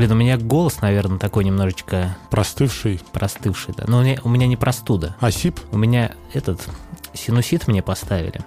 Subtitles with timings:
[0.00, 3.02] Блин, у меня голос, наверное, такой немножечко Простывший.
[3.12, 3.84] простывший, да.
[3.86, 5.14] Но у меня, у меня не простуда.
[5.20, 5.60] Осип?
[5.72, 6.66] У меня этот
[7.12, 8.40] синусит мне поставили.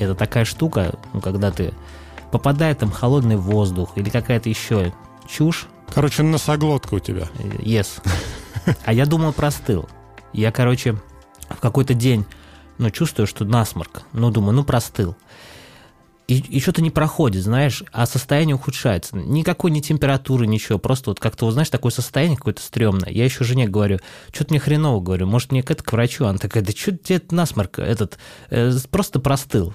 [0.00, 1.72] Это такая штука, ну, когда ты
[2.32, 4.92] попадает там холодный воздух или какая-то еще
[5.28, 5.68] чушь.
[5.94, 7.28] Короче, носоглотка у тебя.
[7.60, 8.02] Yes.
[8.84, 9.88] А я думал, простыл.
[10.32, 10.96] Я, короче,
[11.48, 12.26] в какой-то день,
[12.78, 14.02] ну, чувствую, что насморк.
[14.12, 15.14] Ну, думаю, ну, простыл.
[16.32, 19.16] И, и что-то не проходит, знаешь, а состояние ухудшается.
[19.16, 20.78] Никакой ни температуры, ничего.
[20.78, 23.10] Просто вот как-то, вот, знаешь, такое состояние какое-то стрёмное.
[23.10, 23.98] Я еще жене говорю,
[24.32, 26.24] что-то мне хреново, говорю, может, мне к, это, к врачу?
[26.24, 28.18] Она такая, да что тебе это насморк этот,
[28.48, 29.74] э, просто простыл.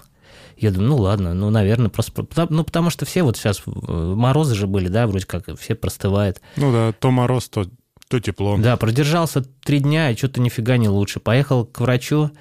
[0.58, 2.26] Я думаю, ну ладно, ну, наверное, просто...
[2.50, 6.42] Ну, потому что все вот сейчас, э, морозы же были, да, вроде как, все простывают.
[6.56, 7.68] Ну да, то мороз, то,
[8.08, 8.58] то тепло.
[8.58, 11.20] Да, продержался три дня, и что-то нифига не лучше.
[11.20, 12.32] Поехал к врачу,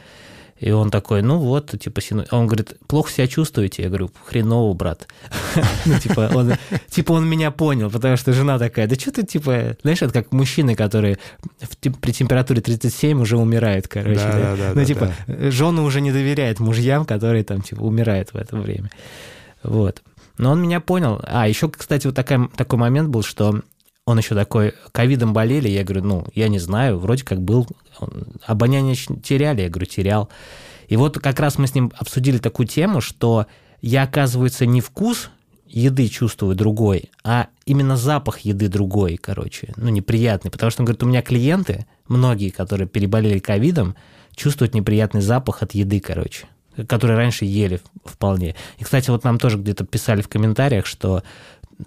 [0.59, 2.25] и он такой, ну вот, типа, сину...
[2.31, 3.83] а он говорит, плохо себя чувствуете?
[3.83, 5.09] Я говорю, хреново, брат.
[5.85, 6.55] Ну, типа, он,
[6.89, 10.33] типа, он меня понял, потому что жена такая, да что ты, типа, знаешь, это как
[10.33, 11.19] мужчины, которые
[11.81, 14.17] при температуре 37 уже умирают, короче.
[14.17, 18.37] Да, да, да, Ну, типа, жены уже не доверяют мужьям, которые там, типа, умирают в
[18.37, 18.91] это время.
[19.63, 20.03] Вот.
[20.39, 21.21] Но он меня понял.
[21.23, 23.63] А, еще, кстати, вот такая, такой момент был, что
[24.07, 27.67] он еще такой, ковидом болели, я говорю, ну, я не знаю, вроде как был,
[27.99, 30.29] Он- обоняние теряли, я говорю, терял.
[30.89, 33.47] И вот как раз мы с ним обсудили такую тему, что
[33.83, 35.31] я, оказывается, не вкус
[35.67, 40.53] еды чувствую другой, а именно запах еды другой, короче, ну, неприятный.
[40.53, 43.97] Потому что он говорит, у меня клиенты, многие, которые переболели ковидом,
[44.37, 46.47] чувствуют неприятный запах от еды, короче
[46.85, 48.55] которые раньше ели вполне.
[48.79, 51.23] И, кстати, вот нам тоже где-то писали в комментариях, что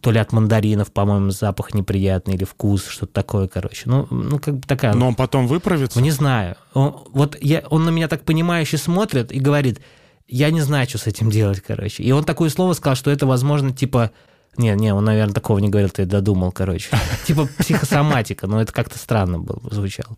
[0.01, 3.83] то ли от мандаринов, по-моему, запах неприятный или вкус, что-то такое, короче.
[3.85, 4.93] Ну, ну как бы такая...
[4.93, 5.99] Но он потом выправится.
[5.99, 6.55] Ну, не знаю.
[6.73, 9.81] Он, вот я, он на меня так понимающе смотрит и говорит,
[10.27, 12.03] я не знаю, что с этим делать, короче.
[12.03, 14.11] И он такое слово сказал, что это, возможно, типа...
[14.57, 16.89] Не, не, он, наверное, такого не говорил, ты додумал, короче.
[17.25, 20.17] Типа психосоматика, но это как-то странно было, звучало.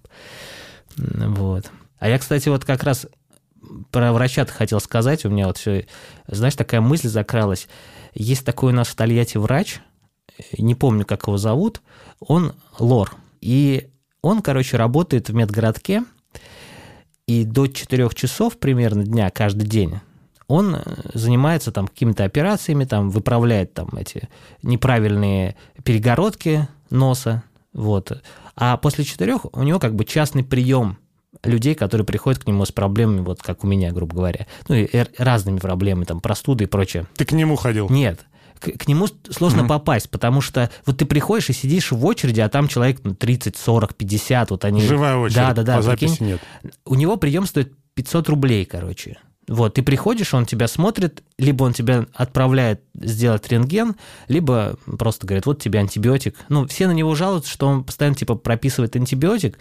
[0.98, 1.70] Вот.
[2.00, 3.08] А я, кстати, вот как раз
[3.92, 5.26] про врача хотел сказать.
[5.26, 5.86] У меня вот все,
[6.28, 7.68] знаешь, такая мысль закралась.
[8.14, 9.80] Есть такой у нас в Тольятти врач,
[10.58, 11.82] не помню, как его зовут,
[12.20, 13.16] он лор.
[13.42, 13.90] И
[14.22, 16.04] он, короче, работает в медгородке,
[17.28, 20.00] и до 4 часов примерно дня каждый день
[20.52, 20.82] он э,
[21.14, 24.28] занимается там какими-то операциями, там выправляет там эти
[24.64, 27.44] неправильные перегородки носа,
[27.74, 28.22] вот.
[28.56, 30.98] А после четырех у него как бы частный прием
[31.44, 34.48] людей, которые приходят к нему с проблемами, вот как у меня, грубо говоря.
[34.68, 34.88] Ну и
[35.18, 37.08] разными проблемами, там простуды и прочее.
[37.16, 37.90] Ты к нему ходил?
[37.90, 38.22] Нет.
[38.60, 39.70] К, к нему сложно Мгм.
[39.70, 43.56] попасть, потому что вот ты приходишь и сидишь в очереди, а там человек ну, 30,
[43.56, 44.82] 40, 50, вот они...
[44.82, 45.36] Живая очередь.
[45.38, 46.40] Да, да, да, По записи нет.
[46.86, 49.18] У него прием стоит 500 рублей, короче.
[49.48, 53.96] Вот, ты приходишь, он тебя смотрит, либо он тебя отправляет сделать рентген,
[54.28, 56.36] либо просто говорит, вот тебе антибиотик.
[56.48, 59.58] Ну, все на него жалуются, что он постоянно, типа, прописывает антибиотик,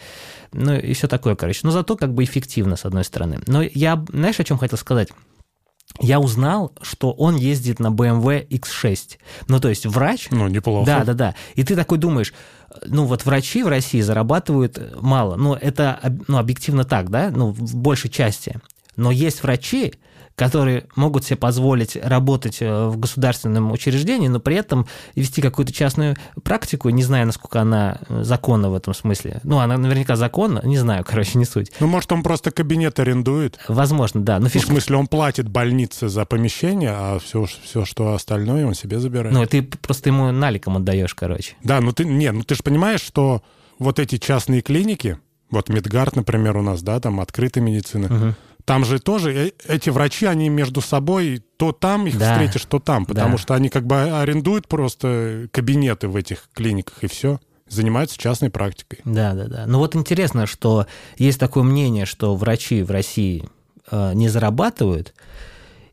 [0.53, 1.61] ну, и все такое, короче.
[1.63, 3.41] Но зато как бы эффективно, с одной стороны.
[3.47, 5.09] Но я, знаешь, о чем хотел сказать?
[5.99, 9.19] Я узнал, что он ездит на BMW X6.
[9.49, 10.87] Ну, то есть врач, Ну, неплохо.
[10.87, 11.35] да, да, да.
[11.57, 12.33] И ты такой думаешь,
[12.87, 15.37] ну вот врачи в России зарабатывают мало.
[15.37, 15.99] Ну, это
[16.29, 18.61] ну, объективно так, да, ну, в большей части.
[19.01, 19.95] Но есть врачи,
[20.37, 26.17] которые могут себе позволить работать э, в государственном учреждении, но при этом вести какую-то частную
[26.43, 29.41] практику, не знаю, насколько она э, законна в этом смысле.
[29.43, 31.73] Ну, она наверняка законна, не знаю, короче, не суть.
[31.81, 33.59] Ну, может, он просто кабинет арендует.
[33.69, 34.37] Возможно, да.
[34.37, 38.67] Но Ну, в фишка смысле, он платит больнице за помещение, а все, все, что остальное
[38.67, 39.35] он себе забирает.
[39.35, 41.55] Ну, ты просто ему наликом отдаешь, короче.
[41.65, 43.43] Да, ну ты, не, ну ты же понимаешь, что
[43.79, 45.19] вот эти частные клиники,
[45.51, 48.35] вот Медгард, например, у нас, да, там открытая медицина, Мгм.
[48.71, 52.33] Там же тоже э- эти врачи, они между собой то там их Да.
[52.35, 53.39] встретишь, то там, потому Да.
[53.39, 59.01] что они как бы арендуют просто кабинеты в этих клиниках и все, занимаются частной практикой.
[59.05, 59.65] Да, да, да.
[59.67, 60.87] Ну вот интересно, что
[61.19, 63.49] есть такое мнение, что врачи в России
[63.91, 65.15] э, не зарабатывают,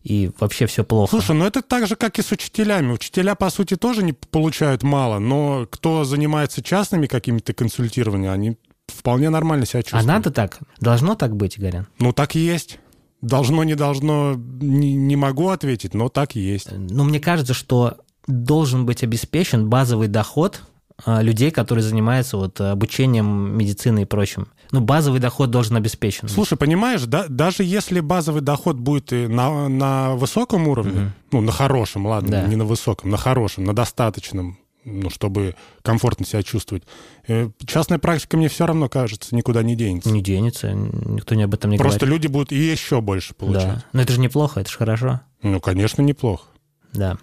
[0.04, 1.10] и вообще все плохо.
[1.12, 2.92] Слушай, ну это так же, как и с учителями.
[2.92, 8.58] Учителя, по сути, тоже не получают мало, но кто занимается частными какими-то консультированиями, они
[8.88, 10.06] вполне нормально себя а чувствуют.
[10.08, 10.60] надо так?
[10.80, 11.88] Должно так быть, Игорян?
[12.00, 12.80] Ну, так и есть.
[13.22, 16.70] Должно, не должно, не, не могу ответить, но так и есть.
[16.72, 17.98] Ну, мне кажется, что
[18.28, 20.62] должен быть обеспечен базовый доход
[21.06, 24.48] э, людей, которые занимаются вот обучением медицины и прочим.
[24.72, 26.28] Ну, базовый доход должен обеспечен.
[26.28, 31.14] Слушай, понимаешь, да, даже если базовый доход будет и на, на высоком уровне, Мгм.
[31.32, 32.48] ну, на хорошем, ладно, Да.
[32.48, 34.58] не на высоком, на хорошем, на достаточном,
[34.88, 36.84] ну, чтобы комфортно себя чувствовать,
[37.28, 40.10] э, частная практика, мне все равно кажется, никуда не денется.
[40.10, 42.24] Не денется, никто не об этом не Просто говорит.
[42.24, 43.64] люди будут и еще больше получать.
[43.66, 43.84] Да.
[43.94, 45.22] Но это же неплохо, это же хорошо.
[45.44, 46.46] Ну, конечно, неплохо.
[46.94, 47.18] Да.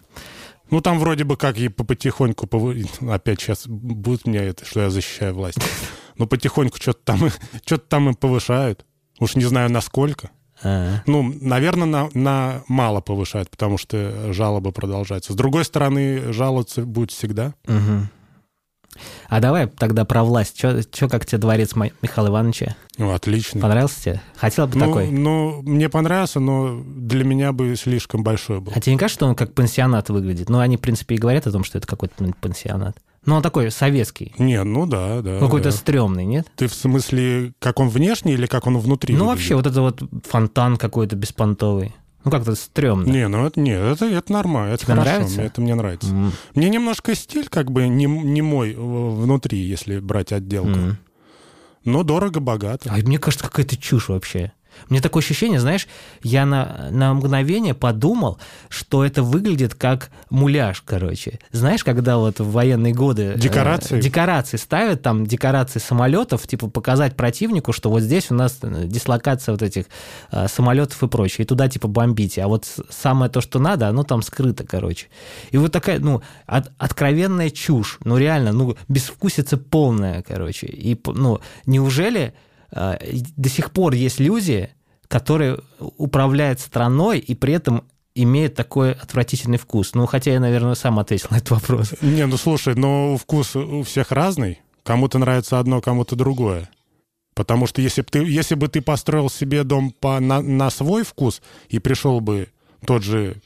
[0.71, 2.49] Ну, там вроде бы как и по- потихоньку...
[3.11, 5.59] Опять сейчас будет мне это, что я защищаю власть.
[6.19, 7.31] Но потихоньку что-то там,
[7.65, 8.85] что-то там и повышают.
[9.21, 10.31] Уж не знаю, насколько.
[10.63, 15.33] А, Ну, наверное, на, на мало повышают, потому что жалобы продолжаются.
[15.33, 17.55] С другой стороны, жаловаться будет всегда.
[17.67, 18.09] мгм.
[19.29, 20.57] А давай тогда про власть.
[20.57, 22.77] Че как тебе дворец Михаила Ивановича?
[22.97, 23.61] Ну, отлично.
[23.61, 24.21] Понравился тебе?
[24.37, 25.11] Хотел бы Ну, такой?
[25.11, 28.71] ну, мне понравился, но для меня бы слишком большой был.
[28.73, 30.49] А тебе не кажется, что он как пансионат выглядит?
[30.49, 32.97] Ну, они, в принципе, и говорят о том, что это какой-то ну, пансионат.
[33.27, 34.35] Ну, он такой советский.
[34.39, 35.39] Не, ну да, да.
[35.41, 35.77] Какой-то да.
[35.77, 36.47] стрёмный, нет?
[36.57, 39.15] Ты в смысле, как он внешне или как он внутри?
[39.15, 39.39] Ну, выглядит?
[39.41, 41.95] вообще, вот это вот фонтан какой-то беспонтовый.
[42.25, 43.07] Ну, как-то стрёмно.
[43.11, 45.37] Не, ну это, не, это, это нормально, это Тебе хорошо, нравится?
[45.37, 46.09] мне- это мне нравится.
[46.11, 50.71] М, Мне немножко стиль как бы не, не мой э, внутри, если брать отделку.
[50.71, 50.99] м.
[51.85, 52.91] Но дорого-богато.
[52.91, 54.53] А мне кажется, какая-то чушь вообще.
[54.89, 55.87] Мне такое ощущение, знаешь,
[56.23, 58.39] я на, на мгновение подумал,
[58.69, 61.39] что это выглядит как муляж, короче.
[61.53, 63.33] Знаешь, когда вот в военные годы...
[63.35, 64.01] э, Декорации?
[64.01, 69.53] декорации ставят, там декорации самолетов, типа показать противнику, что вот здесь у нас э, дислокация
[69.53, 69.87] вот этих
[70.31, 72.43] э, самолетов и прочее, и туда типа бомбите.
[72.43, 75.07] А вот самое то, что надо, оно там скрыто, короче.
[75.51, 77.99] И вот такая, ну, от- откровенная чушь.
[78.05, 80.67] Ну, реально, ну, безвкусица полная, короче.
[80.67, 82.33] И, ну, неужели э,
[82.75, 84.71] до сих пор есть люди,
[85.09, 87.85] которые управляют страной и при этом
[88.15, 89.95] имеют такой отвратительный вкус.
[89.95, 91.95] Ну, хотя я, наверное, сам ответил на этот вопрос.
[92.01, 94.61] Не, ну слушай, но вкус у всех разный.
[94.83, 96.69] Кому-то нравится одно, кому-то другое.
[97.35, 101.03] Потому что если бы ты, если бы ты построил себе дом по, на, на свой
[101.03, 102.49] вкус и пришел бы
[102.87, 103.41] тот же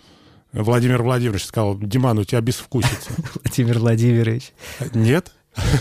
[0.52, 3.10] Владимир Владимирович сказал, Диман, у тебя безвкусица.
[3.44, 4.52] Владимир Владимирович.
[4.94, 5.32] Нет?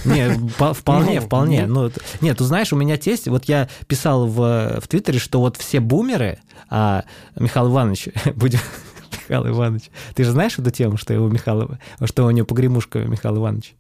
[0.06, 1.65] Нет, по- вполне, Ну, вполне.
[1.68, 5.39] Ну, т- нет, ты знаешь, у меня тесть, вот я писал в, в Твиттере, что
[5.39, 6.39] вот все бумеры,
[6.69, 7.03] а
[7.38, 8.59] Михаил Иванович, будем...
[9.29, 11.71] Михаил Иванович, ты же знаешь эту тему, что его Михаил,
[12.06, 13.75] что у него погремушка Михаил Иванович?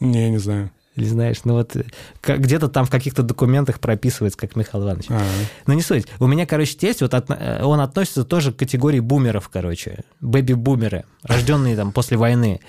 [0.00, 0.70] Не, не знаю.
[0.96, 1.74] Или знаешь, ну вот
[2.22, 5.06] где-то там в каких-то документах прописывается, как Михаил Иванович.
[5.08, 5.22] А,
[5.66, 6.06] Ну, не суть.
[6.18, 10.00] У меня, короче, тесть, вот отно- э, он относится тоже к категории бумеров, короче.
[10.20, 12.60] Бэби-бумеры, рожденные там после войны.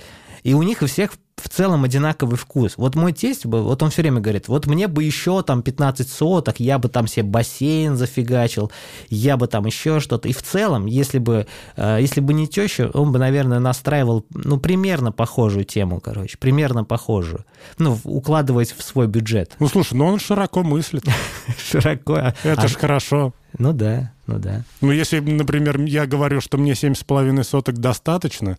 [0.44, 2.74] И у них у всех в целом одинаковый вкус.
[2.78, 6.08] Вот мой тесть, бы, вот он все время говорит, вот мне бы еще там 15
[6.10, 8.72] соток, я бы там себе бассейн зафигачил,
[9.10, 10.28] я бы там еще что-то.
[10.30, 14.60] И в целом, если бы, э, если бы не теща, он бы, наверное, настраивал, ну,
[14.60, 17.46] примерно похожую тему, короче, примерно похожую.
[17.78, 19.54] Ну, укладываясь в свой бюджет.
[19.60, 21.06] Ну, слушай, ну он широко мыслит.
[21.58, 22.14] Широко.
[22.16, 23.34] а- Это а- ж хорошо.
[23.58, 24.64] Ну да, ну да.
[24.82, 28.58] Ну, если, например, я говорю, что мне 7,5 соток достаточно,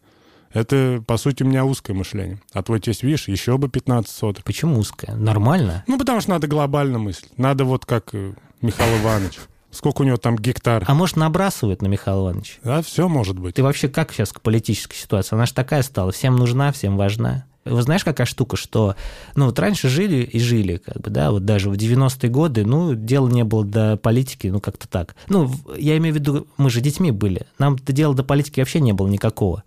[0.54, 2.40] это, по сути, у меня узкое мышление.
[2.52, 4.44] А твой тесть, видишь, еще бы 15 соток.
[4.44, 5.16] Почему узкая?
[5.16, 5.84] Нормально?
[5.88, 7.36] Ну, потому что надо глобально мыслить.
[7.36, 9.40] Надо вот как э, Михаил Иванович.
[9.72, 10.84] Сколько у него там гектар?
[10.86, 12.54] А может, набрасывают на Михаила Ивановича?
[12.62, 13.56] Да, все может быть.
[13.56, 15.34] Ты вообще как сейчас к политической ситуации?
[15.34, 17.46] Она же такая стала, всем нужна, всем важна.
[17.64, 18.94] Вы знаешь, какая штука, что,
[19.34, 22.94] ну, вот раньше жили и жили, как бы, да, вот даже в 90-е годы, ну,
[22.94, 25.16] дела не было до политики, ну, как-то так.
[25.28, 28.80] Ну, я имею в виду, мы же детьми были, нам до дела до политики вообще
[28.80, 29.64] не было никакого.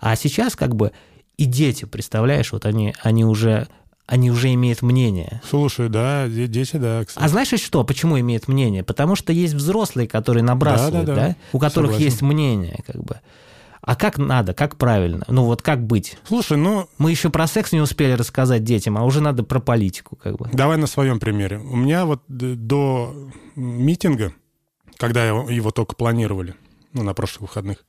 [0.00, 0.92] А сейчас, как бы,
[1.36, 3.68] и дети, представляешь, вот они, они уже,
[4.06, 5.40] они уже имеют мнение.
[5.48, 7.24] Слушай, да, де- дети, да, кстати.
[7.24, 7.84] А знаешь что?
[7.84, 8.82] Почему имеет мнение?
[8.82, 11.36] Потому что есть взрослые, которые набрасывают, да, Да-да-да.
[11.52, 12.04] у которых Согласен.
[12.10, 13.20] есть мнение, как бы.
[13.82, 15.24] А как надо, как правильно?
[15.28, 16.18] Ну вот как быть?
[16.28, 20.16] Слушай, ну, Мы еще про секс не успели рассказать детям, а уже надо про политику,
[20.16, 20.50] как бы.
[20.52, 21.58] давай на своем примере.
[21.58, 23.14] У меня вот д- до
[23.56, 24.32] митинга,
[24.98, 26.54] когда его только планировали,
[26.92, 27.82] ну, на прошлых выходных, э,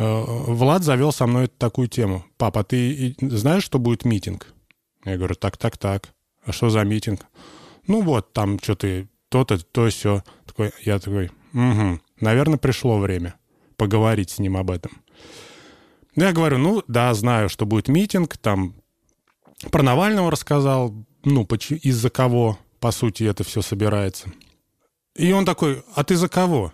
[0.00, 2.24] Влад завел со мной такую тему.
[2.38, 4.54] Папа, ты знаешь, что будет митинг?
[5.04, 6.14] Я говорю, так, так, так.
[6.44, 7.26] А что за митинг?
[7.86, 10.22] Ну вот, там что-то то-то, то все.
[10.46, 13.34] Такой, я такой, угу, наверное, пришло время
[13.76, 14.90] поговорить с ним об этом.
[16.16, 18.74] Ну, Я говорю, ну да, знаю, что будет митинг, там
[19.70, 24.32] про Навального рассказал, ну, из-за кого, по сути, это все собирается.
[25.14, 26.72] И он такой, а ты за кого?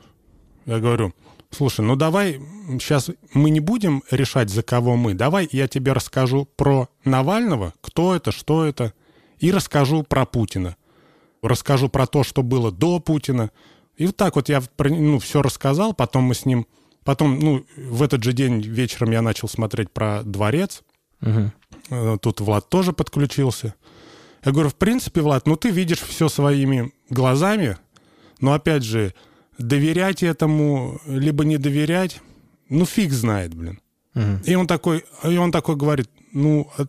[0.64, 1.12] Я говорю,
[1.50, 2.40] слушай, ну давай
[2.80, 5.14] сейчас мы не будем решать, за кого мы.
[5.14, 8.92] Давай я тебе расскажу про Навального, кто это, что это,
[9.38, 10.76] и расскажу про Путина.
[11.42, 13.50] Расскажу про то, что было до Путина.
[13.96, 16.66] И вот так вот я ну, все рассказал, потом мы с ним...
[17.04, 20.82] Потом, ну, в этот же день вечером я начал смотреть про дворец.
[21.90, 23.74] Э, Тут Влад тоже подключился.
[24.44, 27.78] Я говорю, в принципе, Влад, ну ты видишь все своими глазами,
[28.40, 29.14] но опять же,
[29.58, 32.20] доверять этому, либо не доверять,
[32.68, 33.80] ну фиг знает, блин.
[34.14, 34.40] Мгм.
[34.44, 36.84] И он такой, и он такой говорит, ну, э,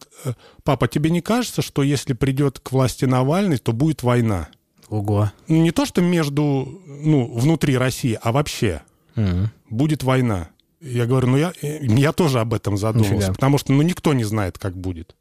[0.64, 4.48] папа, тебе не кажется, что если придет к власти Навальный, то будет война?
[4.90, 5.32] Ого.
[5.50, 8.82] Ну, Не то, что между, ну, внутри России, а вообще
[9.16, 9.52] Мгм.
[9.70, 10.50] будет война.
[10.80, 13.34] Я говорю, ну я, э, я тоже об этом задумался, Нифига.
[13.34, 15.16] потому что ну никто не знает, как будет.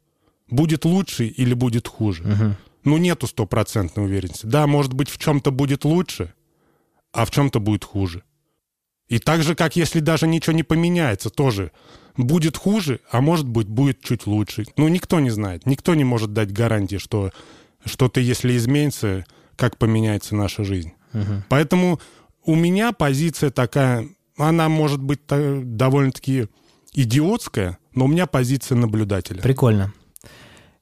[0.49, 2.23] Будет лучше или будет хуже.
[2.23, 2.55] Мгм.
[2.85, 4.45] Ну нету стопроцентной уверенности.
[4.45, 6.33] Да, может быть, в чем-то будет лучше,
[7.11, 8.23] а в чем-то будет хуже.
[9.07, 11.71] И так же, как если даже ничего не поменяется, тоже
[12.17, 14.65] будет хуже, а может быть, будет чуть лучше.
[14.75, 15.65] Ну, никто не знает.
[15.65, 17.31] Никто не может дать гарантии, что
[17.85, 20.91] что-то, если изменится, как поменяется наша жизнь.
[21.13, 21.43] Мгм.
[21.47, 21.99] Поэтому
[22.43, 26.47] у меня позиция такая, она может быть та- довольно-таки
[26.93, 29.41] идиотская, но у меня позиция наблюдателя.
[29.41, 29.93] Прикольно.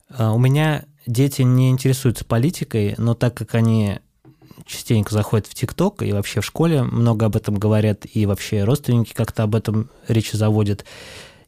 [0.09, 3.99] А, У меня дети не интересуются политикой, но так как они
[4.65, 9.13] частенько заходят в ТикТок и вообще в школе много об этом говорят, и вообще родственники
[9.13, 10.85] как-то об этом речи заводят.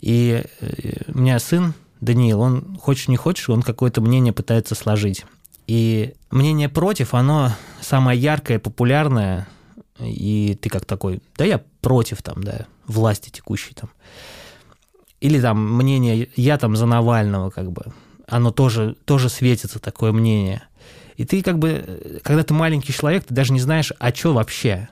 [0.01, 5.25] И э, у меня сын Даниил, он хочешь не хочешь, он какое-то мнение пытается сложить.
[5.65, 9.47] И мнение против, оно самое яркое, популярное,
[9.99, 13.89] и ты как такой, да я против там, да, власти текущей там.
[15.19, 17.85] Или там мнение, я там за Навального, как бы,
[18.27, 20.66] оно тоже, тоже светится, такое мнение.
[21.17, 24.87] И ты как бы, когда ты маленький человек, ты даже не знаешь, а что вообще.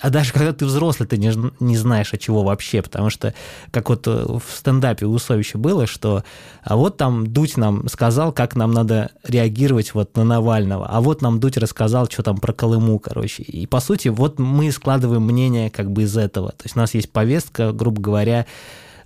[0.00, 3.32] А даже когда ты взрослый, ты не, не знаешь, а чего вообще, потому что,
[3.70, 6.24] как вот э, в стендапе у Усовича было, что
[6.64, 11.22] а вот там Дудь нам сказал, как нам надо реагировать вот на Навального, а вот
[11.22, 13.44] нам Дудь рассказал, что там про Колыму, короче.
[13.44, 16.50] И, по сути, вот мы складываем мнение как бы из этого.
[16.50, 18.46] То есть у нас есть повестка, грубо говоря,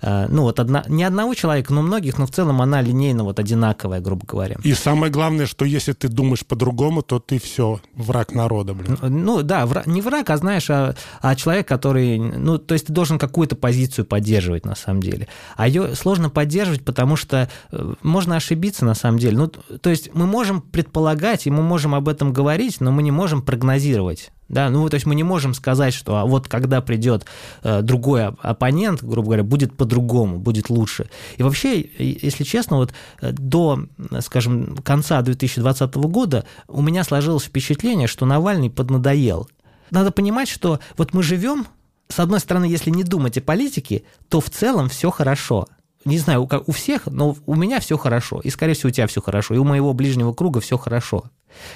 [0.03, 4.01] ну вот одна, не одного человека, но многих, но в целом она линейно вот одинаковая,
[4.01, 4.57] грубо говоря.
[4.65, 8.99] И самое главное, что если ты думаешь по-другому, то ты все, враг народа, блин.
[9.01, 12.93] Ну да, вра- не враг, а знаешь, а, а человек, который, ну, то есть ты
[12.93, 15.29] должен какую-то позицию поддерживать на самом деле.
[15.57, 19.37] А ее сложно поддерживать, потому что э, можно ошибиться на самом деле.
[19.37, 23.11] Ну, то есть мы можем предполагать, и мы можем об этом говорить, но мы не
[23.11, 24.33] можем прогнозировать.
[24.53, 27.25] Да, ну, то есть мы не можем сказать, что а вот когда придет
[27.63, 31.09] э, другой оп- оппонент, грубо говоря, будет по-другому, будет лучше.
[31.39, 32.93] И вообще, если честно, вот
[33.23, 33.87] э, до,
[34.21, 39.49] скажем, конца 2020 года у меня сложилось впечатление, что Навальный поднадоел.
[39.91, 41.67] Надо понимать, что вот мы живем,
[42.09, 45.67] с одной стороны, если не думать о политике, то в целом все хорошо.
[46.05, 48.41] Не знаю, у, у всех, но у меня все хорошо.
[48.41, 49.55] И, скорее всего, у тебя все хорошо.
[49.55, 51.25] И у моего ближнего круга все хорошо.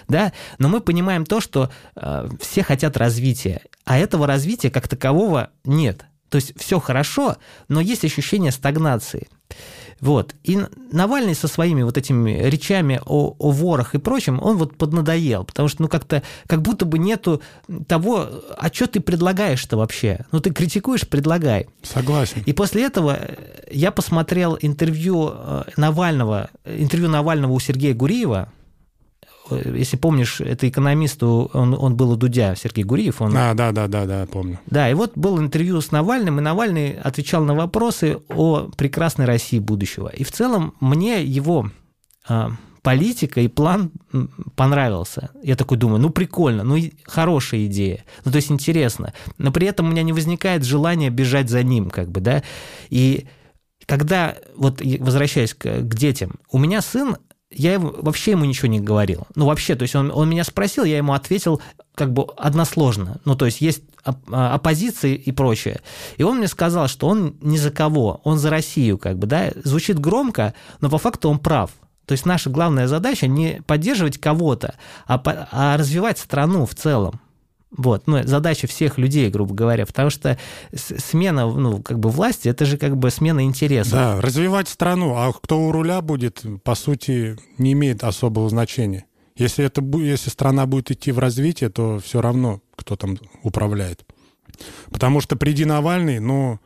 [0.09, 0.33] Да?
[0.59, 3.63] Но мы понимаем то, что э, все хотят развития.
[3.85, 6.05] А этого развития как такового нет.
[6.29, 7.37] То есть все хорошо,
[7.69, 9.29] но есть ощущение стагнации.
[10.01, 10.35] Вот.
[10.45, 10.59] И
[10.93, 15.69] Навальный со своими вот этими речами о, о ворах и прочем, он вот поднадоел, потому
[15.69, 17.43] что, ну, как-то, как будто бы нету
[17.87, 20.25] того, а что ты предлагаешь-то вообще?
[20.33, 21.69] Ну, ты критикуешь, предлагай.
[21.83, 22.43] Согласен.
[22.45, 23.37] И после этого э,
[23.71, 28.49] я посмотрел интервью э, Навального, интервью Навального у Сергея Гуриева.
[29.51, 33.73] Э, Если помнишь, это экономист, он, он был у Дудя, Сергей Гуриев, он А, да,
[33.73, 34.59] да, да, да, помню.
[34.67, 39.59] да, и вот было интервью с Навальным, и Навальный отвечал на вопросы о прекрасной России
[39.59, 40.09] будущего.
[40.09, 41.71] И в целом мне его
[42.29, 43.91] а, политика и план
[44.55, 45.31] понравился.
[45.43, 49.13] Я такой думаю, ну прикольно, ну хорошая идея, ну то есть интересно.
[49.39, 52.43] Но при этом у меня не возникает желания бежать за ним, как бы, да.
[52.91, 53.27] И
[53.87, 57.17] когда, вот возвращаясь к, к детям, у меня сын,
[57.51, 59.27] я ему, вообще ему ничего не говорил.
[59.35, 61.61] Ну, вообще, то есть он, он меня спросил, я ему ответил
[61.95, 63.21] как бы односложно.
[63.25, 65.81] Ну, то есть есть а, оппозиция и прочее.
[66.17, 69.51] И он мне сказал, что он ни за кого, он за Россию, как бы, да.
[69.63, 71.71] Звучит громко, но по факту он прав.
[72.05, 74.75] То есть наша главная задача не поддерживать кого-то,
[75.07, 77.21] а, а развивать страну в целом.
[77.77, 80.39] Вот, ну, задача всех людей, грубо говоря, потому что
[80.75, 83.93] смена, ну, как бы власти, это же как бы смена интересов.
[83.93, 89.05] Да, развивать страну, а кто у руля будет, по сути, не имеет особого значения.
[89.37, 94.05] Если, это, если страна будет идти в развитие, то все равно, кто там управляет.
[94.91, 96.59] Потому что приди Навальный, ну,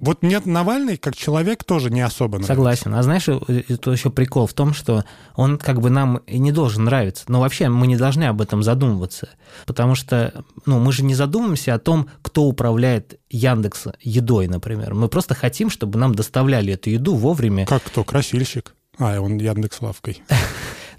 [0.00, 2.54] вот нет, Навальный как человек тоже не особо нравится.
[2.54, 2.94] Согласен.
[2.94, 6.84] А знаешь, это еще прикол в том, что он как бы нам и не должен
[6.84, 7.24] нравиться.
[7.28, 9.30] Но вообще мы не должны об этом задумываться.
[9.66, 14.94] Потому что ну, мы же не задумываемся о том, кто управляет Яндекс едой, например.
[14.94, 17.66] Мы просто хотим, чтобы нам доставляли эту еду вовремя.
[17.66, 18.04] Как кто?
[18.04, 18.74] Красильщик.
[18.98, 20.22] А, он Яндекс Лавкой.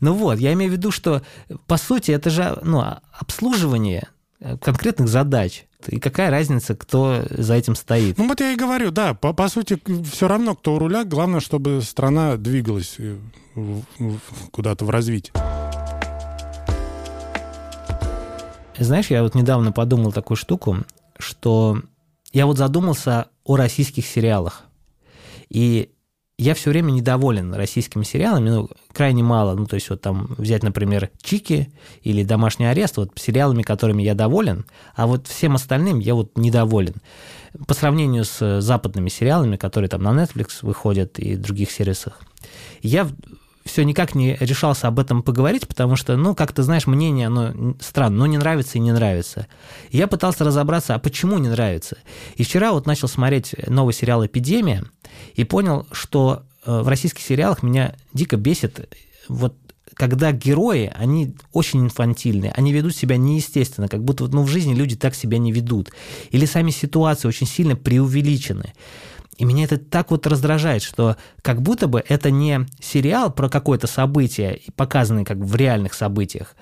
[0.01, 1.23] Ну вот, я имею в виду, что
[1.67, 4.07] по сути это же ну, обслуживание
[4.39, 5.65] э, конкретных задач.
[5.87, 8.17] И какая разница, кто за этим стоит?
[8.17, 9.81] Ну вот я и говорю, да, по, по сути,
[10.11, 13.17] все равно, кто у руля, главное, чтобы страна двигалась э,
[14.51, 15.33] куда-то в развитие.
[18.77, 20.77] Знаешь, я вот недавно подумал такую штуку,
[21.17, 21.81] что
[22.33, 24.63] я вот задумался о российских сериалах.
[25.49, 25.91] И
[26.39, 29.55] я все время недоволен российскими сериалами, ну, крайне мало.
[29.55, 31.69] Ну, то есть вот там взять, например, Чики
[32.01, 34.65] или Домашний арест, вот сериалами, которыми я доволен,
[34.95, 36.95] а вот всем остальным я вот недоволен.
[37.67, 42.21] По сравнению с западными сериалами, которые там на Netflix выходят и других сервисах,
[42.81, 43.09] я
[43.65, 47.75] все никак не решался об этом поговорить, потому что, ну, как ты знаешь, мнение, оно
[47.81, 49.47] странно, но не нравится и не нравится.
[49.91, 51.97] я пытался разобраться, а почему не нравится.
[52.35, 54.85] И вчера вот начал смотреть новый сериал «Эпидемия»
[55.35, 58.93] и понял, что э, в российских сериалах меня дико бесит
[59.27, 59.55] вот
[59.99, 64.95] когда герои, они очень инфантильные, они ведут себя неестественно, как будто ну, в жизни люди
[64.95, 65.91] так себя не ведут.
[66.31, 68.73] Или сами ситуации очень сильно преувеличены.
[69.37, 73.87] И меня это так вот раздражает, что как будто бы это не сериал про какое-то
[73.87, 76.55] событие, показанный как в реальных событиях,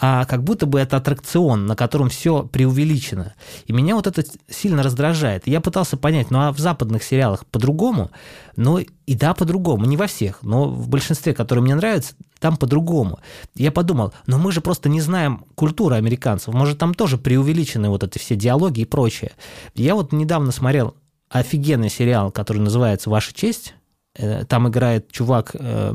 [0.00, 3.34] а как будто бы это аттракцион, на котором все преувеличено.
[3.66, 5.46] И меня вот это сильно раздражает.
[5.46, 8.10] Я пытался понять, ну а в западных сериалах по-другому?
[8.56, 9.86] Ну и да, по-другому.
[9.86, 13.18] Не во всех, но в большинстве, которые мне нравятся, там по-другому.
[13.56, 16.54] Я подумал, но мы же просто не знаем культуры американцев.
[16.54, 19.32] Может, там тоже преувеличены вот эти все диалоги и прочее.
[19.74, 20.94] Я вот недавно смотрел
[21.28, 23.74] офигенный сериал, который называется «Ваша честь».
[24.16, 25.94] Э, там играет чувак, э,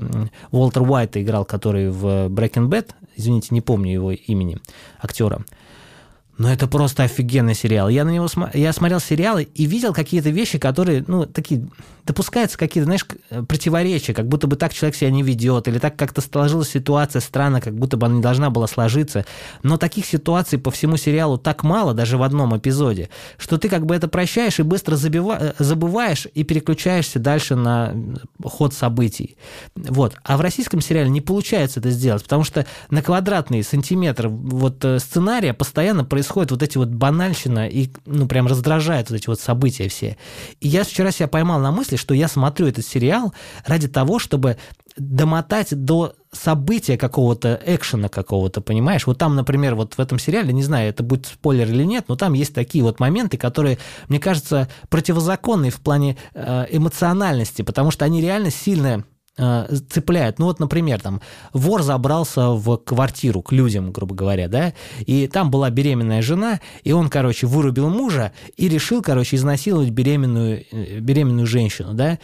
[0.51, 4.57] Уолтер Уайт играл, который в Breaking Bad, извините, не помню его имени,
[4.99, 5.45] актера.
[6.37, 7.89] Но это просто офигенный сериал.
[7.89, 11.67] Я на него я смотрел сериалы и видел какие-то вещи, которые, ну, такие,
[12.05, 13.05] допускаются какие-то, знаешь,
[13.47, 17.61] противоречия, как будто бы так человек себя не ведет, или так как-то сложилась ситуация странно,
[17.61, 19.25] как будто бы она не должна была сложиться.
[19.61, 23.85] Но таких ситуаций по всему сериалу так мало, даже в одном эпизоде, что ты как
[23.85, 25.37] бы это прощаешь и быстро забива...
[25.39, 27.93] Э, забываешь и переключаешься дальше на
[28.43, 29.37] ход событий.
[29.75, 30.15] Вот.
[30.23, 34.97] А в российском сериале не получается это сделать, потому что на квадратный сантиметр вот э,
[34.97, 39.41] сценария постоянно происходит происходит вот эти вот банальщина и, ну, прям раздражает вот эти вот
[39.41, 40.15] события все.
[40.61, 43.33] И я вчера себя поймал на мысли, что я смотрю этот сериал
[43.65, 44.57] ради того, чтобы
[44.95, 49.05] домотать до события какого-то, экшена какого-то, понимаешь?
[49.05, 52.15] Вот там, например, вот в этом сериале, не знаю, это будет спойлер или нет, но
[52.15, 58.05] там есть такие вот моменты, которые, мне кажется, противозаконные в плане э, эмоциональности, потому что
[58.05, 60.39] они реально сильно Э, цепляют.
[60.39, 61.21] Ну вот, например, там
[61.53, 66.91] вор забрался в квартиру к людям, грубо говоря, да, и там была беременная жена, и
[66.91, 72.19] он, короче, вырубил мужа и решил, короче, изнасиловать беременную, э, беременную женщину, да.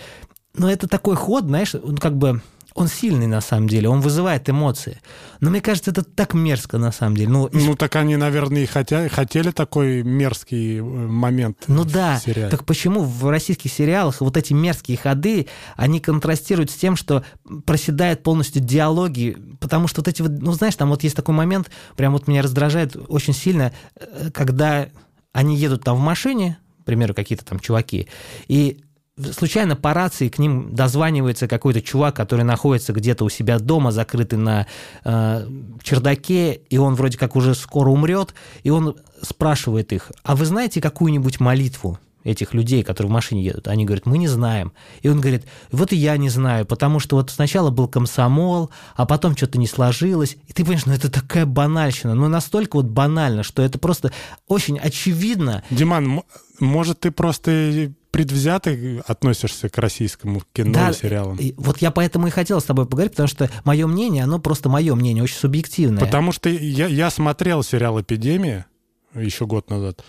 [0.56, 2.42] Но это такой ход, знаешь, ну как бы
[2.80, 5.00] он сильный на самом деле, он вызывает эмоции.
[5.40, 7.30] Но мне кажется, это так мерзко на самом деле.
[7.30, 11.64] Ну, ну так они, наверное, и хотя, хотели такой мерзкий э, момент.
[11.68, 12.50] Ну да, сериале.
[12.50, 17.24] так почему в российских сериалах вот эти мерзкие ходы, они контрастируют с тем, что
[17.66, 21.70] проседает полностью диалоги, потому что вот эти вот, ну знаешь, там вот есть такой момент,
[21.96, 24.88] прям вот меня раздражает очень сильно, э, когда
[25.34, 28.08] они едут там в машине, к примеру, какие-то там чуваки,
[28.48, 28.84] и
[29.32, 34.40] случайно по рации к ним дозванивается какой-то чувак, который находится где-то у себя дома, закрытый
[34.40, 34.68] на
[35.04, 35.48] э,
[35.84, 40.82] чердаке, и он вроде как уже скоро умрет, и он спрашивает их, а вы знаете
[40.82, 42.00] какую-нибудь молитву?
[42.24, 44.74] Этих людей, которые в машине едут, они говорят, мы не знаем.
[45.02, 49.06] И он говорит, вот и я не знаю, потому что вот сначала был комсомол, а
[49.06, 50.38] потом что-то не сложилось.
[50.48, 54.12] И ты понимаешь, ну это такая банальщина, ну настолько вот банально, что это просто
[54.48, 55.64] очень очевидно.
[55.70, 56.24] Диман,
[56.60, 61.40] может, ты просто предвзято относишься к российскому кино да, и сериалам.
[61.58, 64.96] Вот я поэтому и хотел с тобой поговорить, потому что мое мнение, оно просто мое
[64.96, 66.04] мнение, очень субъективное.
[66.04, 68.66] Потому что я, я смотрел сериал «Эпидемия»
[69.14, 70.04] еще год назад.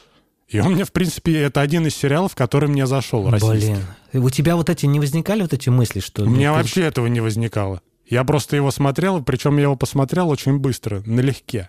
[0.50, 3.76] И он мне, в принципе, это один из сериалов, который мне зашел, российский.
[4.12, 6.24] Блин, у тебя вот эти не возникали вот эти мысли, что...
[6.24, 6.58] У меня ты...
[6.58, 7.80] вообще этого не возникало.
[8.04, 11.68] Я просто его смотрел, причем я его посмотрел очень быстро, налегке.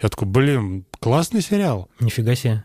[0.00, 1.88] Я такой, блин, классный сериал.
[2.00, 2.64] Нифига себе.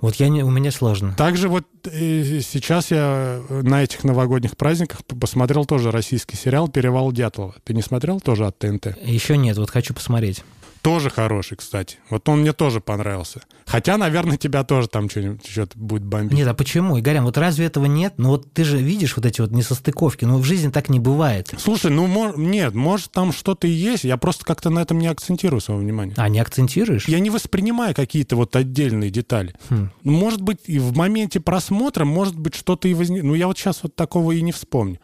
[0.00, 1.14] Вот я не, у меня сложно.
[1.14, 7.54] Также вот э, сейчас я на этих новогодних праздниках посмотрел тоже российский сериал «Перевал Дятлова».
[7.64, 8.96] Ты не смотрел тоже от ТНТ?
[9.02, 10.42] Еще нет, вот хочу посмотреть.
[10.82, 11.98] Тоже хороший, кстати.
[12.08, 13.42] Вот он мне тоже понравился.
[13.66, 16.36] Хотя, наверное, тебя тоже там что-нибудь что-то будет бомбить.
[16.36, 16.98] Нет, а почему?
[16.98, 18.14] Игорян, вот разве этого нет?
[18.16, 20.24] Ну вот ты же видишь вот эти вот несостыковки.
[20.24, 21.52] Ну в жизни так не бывает.
[21.58, 22.36] Слушай, ну мож...
[22.36, 24.04] нет, может там что-то и есть.
[24.04, 26.14] Я просто как-то на этом не акцентирую свое внимание.
[26.16, 27.06] А, не акцентируешь?
[27.08, 29.54] Я не воспринимаю какие-то вот отдельные детали.
[29.68, 29.90] Хм.
[30.02, 33.24] Может быть, и в моменте просмотра, может быть, что-то и возникнет.
[33.24, 34.98] Ну я вот сейчас вот такого и не вспомню.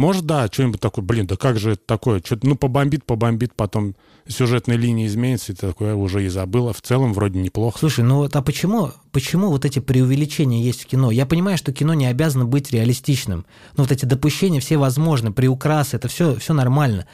[0.00, 2.22] Может, да, что-нибудь такое, блин, да как же это такое?
[2.24, 3.94] Что-то, ну, побомбит, побомбит, потом
[4.26, 6.72] сюжетная линия изменится, и ты такое уже и забыла.
[6.72, 7.78] В целом вроде неплохо.
[7.78, 11.10] Слушай, ну вот а почему, почему вот эти преувеличения есть в кино?
[11.10, 13.44] Я понимаю, что кино не обязано быть реалистичным.
[13.76, 17.06] Но вот эти допущения все возможны, приукрасы, это все, все нормально.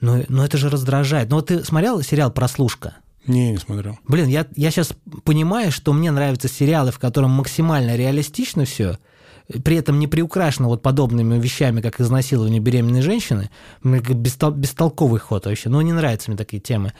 [0.00, 1.28] Но, но это же раздражает.
[1.28, 2.94] Но вот ты смотрел сериал «Прослушка»?
[3.26, 3.98] Не, не смотрел.
[4.08, 8.96] Блин, я, я сейчас понимаю, что мне нравятся сериалы, в котором максимально реалистично все,
[9.64, 13.50] при этом не приукрашено вот подобными вещами, как изнасилование беременной женщины,
[13.82, 16.92] бестол, бестолковый ход вообще, ну, не нравятся мне такие темы.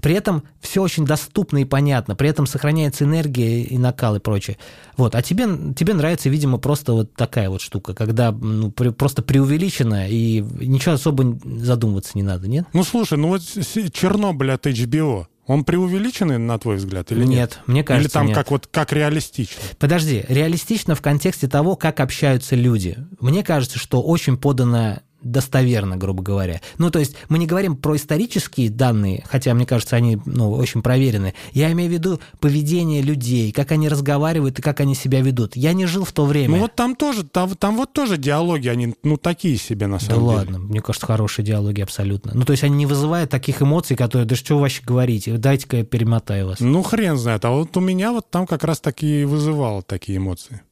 [0.00, 4.58] При этом все очень доступно и понятно, при этом сохраняется энергия и накал и прочее.
[4.96, 5.14] Вот.
[5.14, 10.08] А тебе, тебе нравится, видимо, просто вот такая вот штука, когда ну, при, просто преувеличено
[10.08, 12.66] и ничего особо задумываться не надо, нет?
[12.72, 17.28] Ну, слушай, ну вот Чернобыль от HBO, он преувеличенный, на твой взгляд, или нет?
[17.28, 18.36] Нет, мне кажется, Или там нет.
[18.36, 19.60] как вот как реалистично?
[19.78, 22.96] Подожди, реалистично в контексте того, как общаются люди.
[23.20, 26.60] Мне кажется, что очень подано достоверно, грубо говоря.
[26.78, 30.82] Ну, то есть мы не говорим про исторические данные, хотя, мне кажется, они ну, очень
[30.82, 31.34] проверены.
[31.52, 35.56] Я имею в виду поведение людей, как они разговаривают и как они себя ведут.
[35.56, 36.56] Я не жил в то время.
[36.56, 40.06] Ну вот там тоже, там, там вот тоже диалоги, они ну такие себе на да
[40.06, 40.36] самом деле.
[40.36, 42.32] ладно, мне кажется, хорошие диалоги абсолютно.
[42.34, 45.78] Ну, то есть они не вызывают таких эмоций, которые, да что вы вообще говорите, дайте-ка
[45.78, 46.60] я перемотаю вас.
[46.60, 50.62] Ну хрен знает, а вот у меня вот там как раз такие вызывало такие эмоции.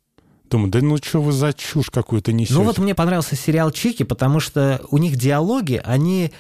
[0.53, 2.53] Думаю, да ну что вы за чушь какую-то несете?
[2.55, 6.31] Ну вот мне понравился сериал «Чики», потому что у них диалоги, они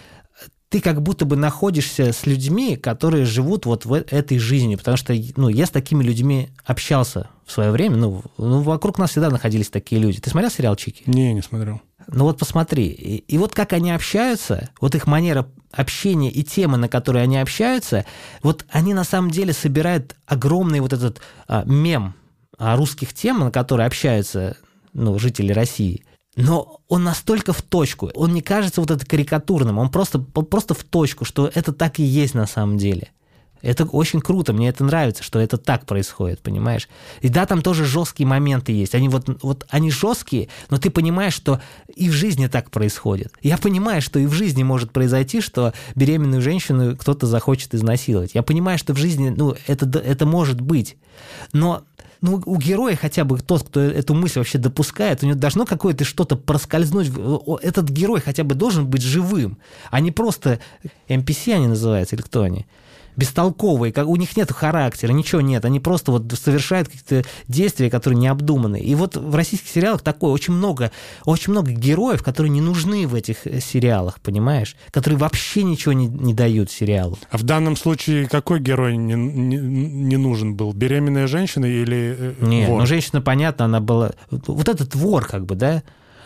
[0.68, 5.14] ты как будто бы находишься с людьми, которые живут вот в этой жизни, потому что
[5.36, 9.70] ну, я с такими людьми общался в свое время, ну, ну вокруг нас всегда находились
[9.70, 10.20] такие люди.
[10.20, 11.04] Ты смотрел сериал «Чики»?
[11.06, 11.80] Не, не смотрел.
[12.06, 16.76] Ну вот посмотри, и, и вот как они общаются, вот их манера общения и темы,
[16.76, 18.04] на которые они общаются,
[18.42, 22.14] вот они на самом деле собирают огромный вот этот а, мем
[22.62, 24.56] русских тем, на которые общаются
[24.92, 26.04] ну, жители России.
[26.36, 30.82] Но он настолько в точку, он не кажется вот это карикатурным, он просто, просто в
[30.82, 33.10] точку, что это так и есть на самом деле.
[33.62, 36.88] Это очень круто, мне это нравится, что это так происходит, понимаешь?
[37.20, 38.94] И да, там тоже жесткие моменты есть.
[38.94, 41.60] Они вот, вот они жесткие, но ты понимаешь, что
[41.94, 43.32] и в жизни так происходит.
[43.40, 48.32] Я понимаю, что и в жизни может произойти, что беременную женщину кто-то захочет изнасиловать.
[48.34, 50.96] Я понимаю, что в жизни, ну, это, это может быть.
[51.52, 51.84] Но
[52.22, 56.04] ну, у героя хотя бы тот, кто эту мысль вообще допускает, у него должно какое-то
[56.04, 57.10] что-то проскользнуть.
[57.62, 59.58] Этот герой хотя бы должен быть живым,
[59.90, 60.60] а не просто
[61.08, 62.66] NPC они называются, или кто они?
[63.16, 68.18] Бестолковые, как, у них нет характера, ничего нет, они просто вот совершают какие-то действия, которые
[68.18, 68.82] необдуманные.
[68.82, 70.90] И вот в российских сериалах такое очень много,
[71.24, 74.76] очень много героев, которые не нужны в этих э, сериалах, понимаешь?
[74.90, 77.18] Которые вообще ничего не, не дают сериалу.
[77.30, 80.72] А в данном случае какой герой не, не, не нужен был?
[80.72, 82.80] Беременная женщина или э, Нет, вор?
[82.80, 84.12] ну женщина, понятно, она была...
[84.30, 85.82] Вот этот вор, как бы, да?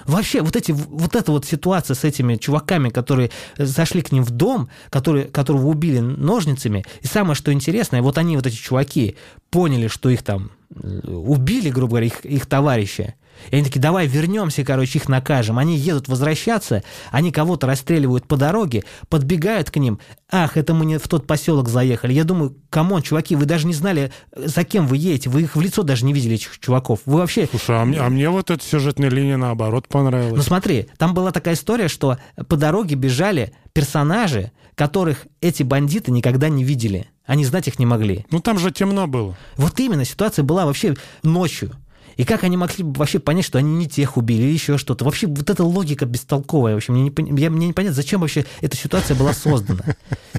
[0.06, 4.30] Вообще, вот, эти, вот эта вот ситуация с этими чуваками, которые зашли к ним в
[4.30, 9.16] дом, которые, которого убили ножницами, и самое, что интересное, вот они, вот эти чуваки,
[9.50, 13.14] поняли, что их там э, убили, грубо говоря, их, их товарища,
[13.50, 15.58] и они такие, давай вернемся, короче, их накажем.
[15.58, 19.98] Они едут возвращаться, они кого-то расстреливают по дороге, подбегают к ним.
[20.30, 22.12] Ах, это мы не в тот поселок заехали.
[22.12, 25.30] Я думаю, come on, чуваки, вы даже не знали, за кем вы едете.
[25.30, 27.00] Вы их в лицо даже не видели, этих чуваков.
[27.06, 27.46] Вы вообще...
[27.46, 30.36] Слушай, а мне, а мне вот эта сюжетная линия наоборот понравилась.
[30.36, 32.18] Ну смотри, там была такая история, что
[32.48, 37.08] по дороге бежали персонажи, которых эти бандиты никогда не видели.
[37.24, 38.24] Они знать их не могли.
[38.30, 39.36] Ну там же темно было.
[39.56, 41.72] Вот именно, ситуация была вообще ночью.
[42.16, 45.04] И как они могли вообще понять, что они не тех убили или еще что-то?
[45.04, 46.74] Вообще вот эта логика бестолковая.
[46.74, 49.82] Вообще, мне не, я, мне не понятно, зачем вообще эта ситуация была создана.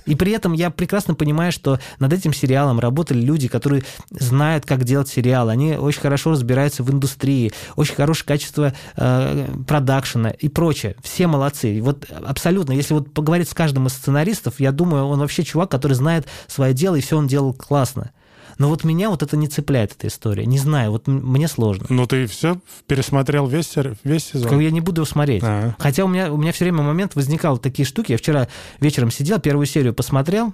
[0.06, 4.84] И при этом я прекрасно понимаю, что над этим сериалом работали люди, которые знают, как
[4.84, 5.50] делать сериал.
[5.50, 10.96] Они очень хорошо разбираются в индустрии, очень хорошее качество э, продакшена и прочее.
[11.04, 11.76] Все молодцы.
[11.76, 15.70] И вот абсолютно, если вот поговорить с каждым из сценаристов, я думаю, он вообще чувак,
[15.70, 18.12] который знает свое дело, и все он делал классно.
[18.58, 20.46] Но вот меня вот это не цепляет, эта история.
[20.46, 21.86] Не знаю, вот мне сложно.
[21.90, 24.50] Ну ты все пересмотрел весь, весь сезон?
[24.50, 25.44] Как я не буду его смотреть.
[25.44, 25.76] А-а.
[25.78, 28.12] Хотя у меня, у меня все время момент возникал такие штуки.
[28.12, 28.48] Я вчера
[28.80, 30.54] вечером сидел, первую серию посмотрел,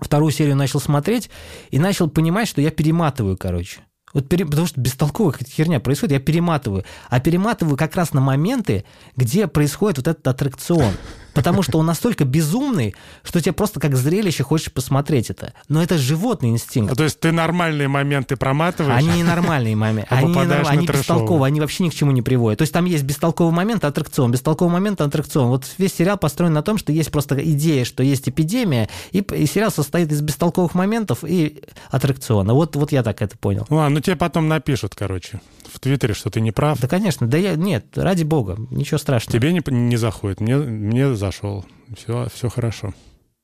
[0.00, 1.30] вторую серию начал смотреть
[1.70, 3.80] и начал понимать, что я перематываю, короче.
[4.12, 4.44] Вот пере...
[4.44, 6.84] Потому что бестолковая херня происходит, я перематываю.
[7.08, 8.84] А перематываю как раз на моменты,
[9.16, 10.92] где происходит вот этот аттракцион
[11.34, 15.52] потому что он настолько безумный, что тебе просто как зрелище хочешь посмотреть это.
[15.68, 16.92] Но это животный инстинкт.
[16.92, 18.96] А, то есть ты нормальные моменты проматываешь?
[18.96, 20.08] Они не нормальные моменты.
[20.10, 22.58] А они, не, они бестолковые, они вообще ни к чему не приводят.
[22.58, 25.48] То есть там есть бестолковый момент, аттракцион, бестолковый момент, аттракцион.
[25.48, 29.46] Вот весь сериал построен на том, что есть просто идея, что есть эпидемия, и, и
[29.46, 32.54] сериал состоит из бестолковых моментов и аттракциона.
[32.54, 33.66] Вот, вот я так это понял.
[33.68, 35.40] Ладно, ну тебе потом напишут, короче,
[35.72, 36.80] в Твиттере, что ты не прав.
[36.80, 37.26] Да, конечно.
[37.26, 39.38] Да я, нет, ради бога, ничего страшного.
[39.38, 41.64] Тебе не, не заходит, мне, мне зашел.
[41.96, 42.94] Все, все хорошо.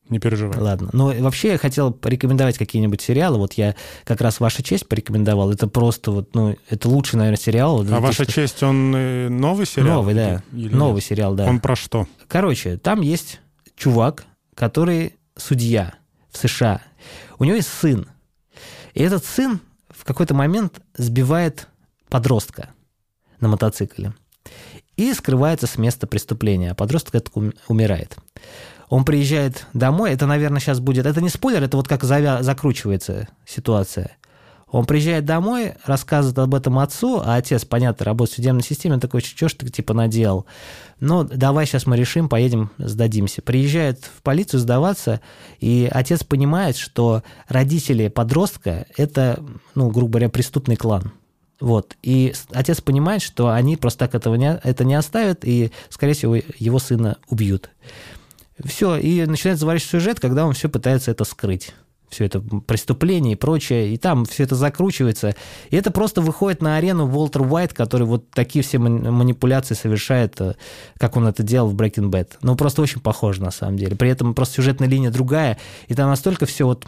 [0.08, 0.58] Не переживай.
[0.58, 0.90] Ладно.
[0.92, 3.38] Но вообще я хотел порекомендовать какие-нибудь сериалы.
[3.38, 5.50] Вот я как раз «Ваша честь» порекомендовал.
[5.50, 7.80] Это просто вот, ну, это лучший, наверное, сериал.
[7.80, 10.02] А «Ваша честь», он э, новый сериал?
[10.02, 10.42] Новый, да.
[10.52, 11.04] Или новый нет?
[11.04, 11.46] сериал, да.
[11.46, 12.06] Он про что?
[12.28, 13.40] Короче, там есть
[13.74, 15.94] чувак, который судья
[16.30, 16.82] в США.
[17.38, 18.06] У него есть сын.
[18.94, 19.60] И этот сын
[19.90, 21.68] в какой-то момент сбивает
[22.08, 22.70] подростка.
[23.40, 24.14] на мотоцикле.
[24.96, 27.34] И скрывается с места преступления, а подросток этот
[27.68, 28.16] умирает.
[28.88, 31.06] Он приезжает домой, это, наверное, сейчас будет...
[31.06, 32.42] Это не спойлер, это вот как завя...
[32.42, 34.16] закручивается ситуация.
[34.68, 39.00] Он приезжает домой, рассказывает об этом отцу, а отец, понятно, работает в судебной системе, он
[39.00, 40.46] такой, что ж ты типа наделал?
[40.98, 43.42] Ну, давай сейчас мы решим, поедем, сдадимся.
[43.42, 45.20] Приезжает в полицию сдаваться,
[45.60, 49.42] и отец понимает, что родители подростка– это,
[49.74, 51.12] ну, грубо говоря, преступный клан.
[51.60, 51.96] Вот.
[52.02, 56.36] И отец понимает, что они просто так этого не, это не оставят, и, скорее всего,
[56.58, 57.70] его сына убьют.
[58.64, 61.74] Все, и начинает заворачивать сюжет, когда он все пытается это скрыть
[62.08, 65.34] все это преступление и прочее, и там все это закручивается.
[65.70, 70.54] И это просто выходит на арену Уолтер Уайт, который вот такие все манипуляции совершает, э,
[70.98, 72.32] как он это делал в Breaking Bad.
[72.42, 73.96] Ну, просто очень похоже на самом деле.
[73.96, 76.86] При этом просто сюжетная линия другая, и там настолько все вот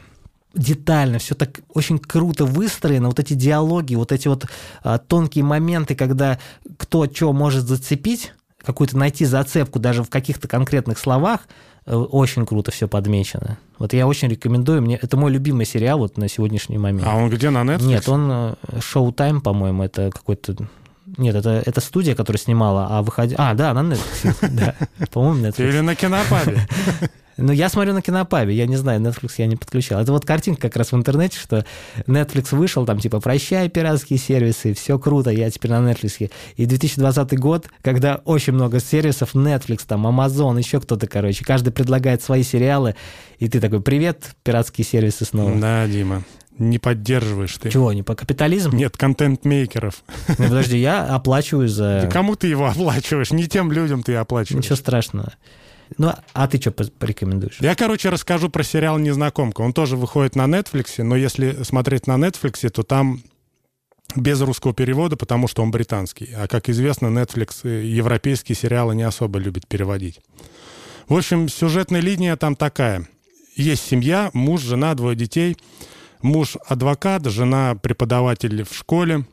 [0.55, 4.47] детально, все так очень круто выстроено, вот эти диалоги, вот эти вот
[4.83, 6.39] а, тонкие моменты, когда
[6.77, 8.33] кто что может зацепить,
[8.65, 11.43] какую-то найти зацепку даже в каких-то конкретных словах,
[11.89, 13.57] Э, очень круто все подмечено.
[13.79, 14.83] Вот я очень рекомендую.
[14.83, 17.07] Мне это мой любимый сериал вот на сегодняшний момент.
[17.07, 17.87] А он где на Netflix?
[17.87, 20.55] Нет, он Showtime, э, по-моему, это какой-то
[21.19, 23.35] нет, это, это студия, которая снимала, а выходи...
[23.37, 24.37] А, да, на Netflix.
[24.51, 24.75] Да,
[25.11, 25.69] по-моему, Netflix.
[25.69, 26.67] Или на Кинопабе.
[27.41, 30.01] Ну, я смотрю на Кинопабе, я не знаю, Netflix я не подключал.
[30.01, 31.65] Это вот картинка как раз в интернете, что
[32.09, 36.33] Netflix вышел, там типа «Прощай, пиратские сервисы, все круто, я теперь на Netflix».
[36.57, 42.23] И 2020 год, когда очень много сервисов, Netflix, там, Amazon, еще кто-то, короче, каждый предлагает
[42.23, 42.97] свои сериалы,
[43.39, 45.55] и ты такой «Привет, пиратские сервисы снова».
[45.61, 46.25] Да, Дима
[46.59, 47.71] не поддерживаешь ты.
[47.71, 48.75] Чего, не по капитализм?
[48.75, 50.03] Нет, контент-мейкеров.
[50.29, 52.01] Ну, подожди, я оплачиваю за...
[52.03, 53.31] Да кому ты его оплачиваешь?
[53.31, 54.65] Не тем людям ты оплачиваешь.
[54.65, 55.33] Ничего страшного.
[55.97, 57.59] Ну, а ты что порекомендуешь?
[57.61, 59.63] Я, короче, расскажу про сериал «Незнакомка».
[59.63, 63.23] Он тоже выходит на Netflix, но если смотреть на Netflix, то там
[64.15, 66.31] без русского перевода, потому что он британский.
[66.35, 70.21] А, как известно, Netflix европейские сериалы не особо любит переводить.
[71.09, 73.09] В общем, сюжетная линия там такая.
[73.57, 75.57] Есть семья, муж, жена, двое детей.
[76.23, 79.25] Муж адвокат, жена преподаватель в школе.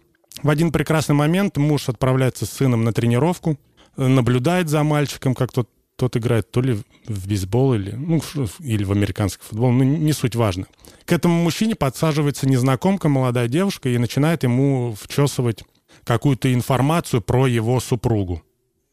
[0.43, 3.58] В один прекрасный момент муж отправляется с сыном на тренировку,
[3.98, 8.21] наблюдает за мальчиком, как тот тот играет то ли в бейсбол или, ну,
[8.60, 10.67] или в американский футбол, ну, не суть важно.
[11.06, 15.63] К этому мужчине подсаживается незнакомка, молодая девушка, и начинает ему вчесывать
[16.04, 18.43] какую-то информацию про его супругу.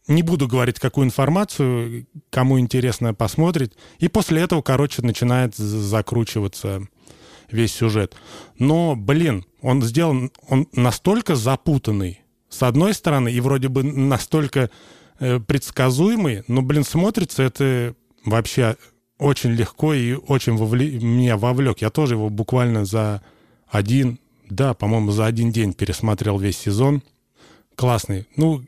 [0.08, 3.72] Не буду говорить, какую информацию, кому интересно посмотреть.
[3.98, 6.86] И после этого, короче, начинает закручиваться
[7.52, 8.14] весь сюжет.
[8.58, 14.70] Но, блин, он сделан, он настолько запутанный, с одной стороны, и вроде бы настолько
[15.24, 18.76] Э, предсказуемый, но, блин, смотрится это вообще
[19.18, 20.98] очень легко и очень вовле...
[20.98, 21.78] меня вовлек.
[21.78, 23.22] Я тоже его буквально за
[23.68, 24.18] один,
[24.50, 27.04] да, по-моему, за один день пересмотрел весь сезон.
[27.76, 28.26] Классный.
[28.34, 28.62] Ну,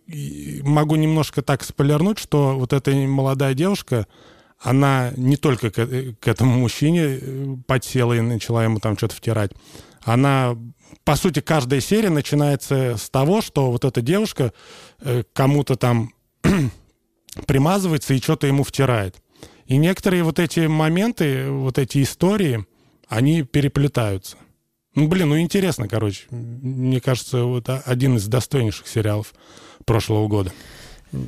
[0.63, 4.07] могу немножко так спойлернуть, что вот эта молодая девушка,
[4.65, 9.15] она не только к, э, к этому мужчине э, подсела и начала ему там что-то
[9.15, 9.53] втирать.
[10.03, 10.57] Она,
[11.05, 14.53] по сути, каждая серия начинается с того, что вот эта девушка
[15.33, 16.13] кому-то там
[17.47, 19.17] примазывается и что-то ему втирает.
[19.67, 22.67] И некоторые вот эти моменты, вот эти истории,
[23.09, 24.37] они переплетаются.
[24.95, 26.27] Ну, блин, ну интересно, короче.
[26.31, 29.35] Мне кажется, вот один из достойнейших сериалов
[29.85, 30.53] прошлого года.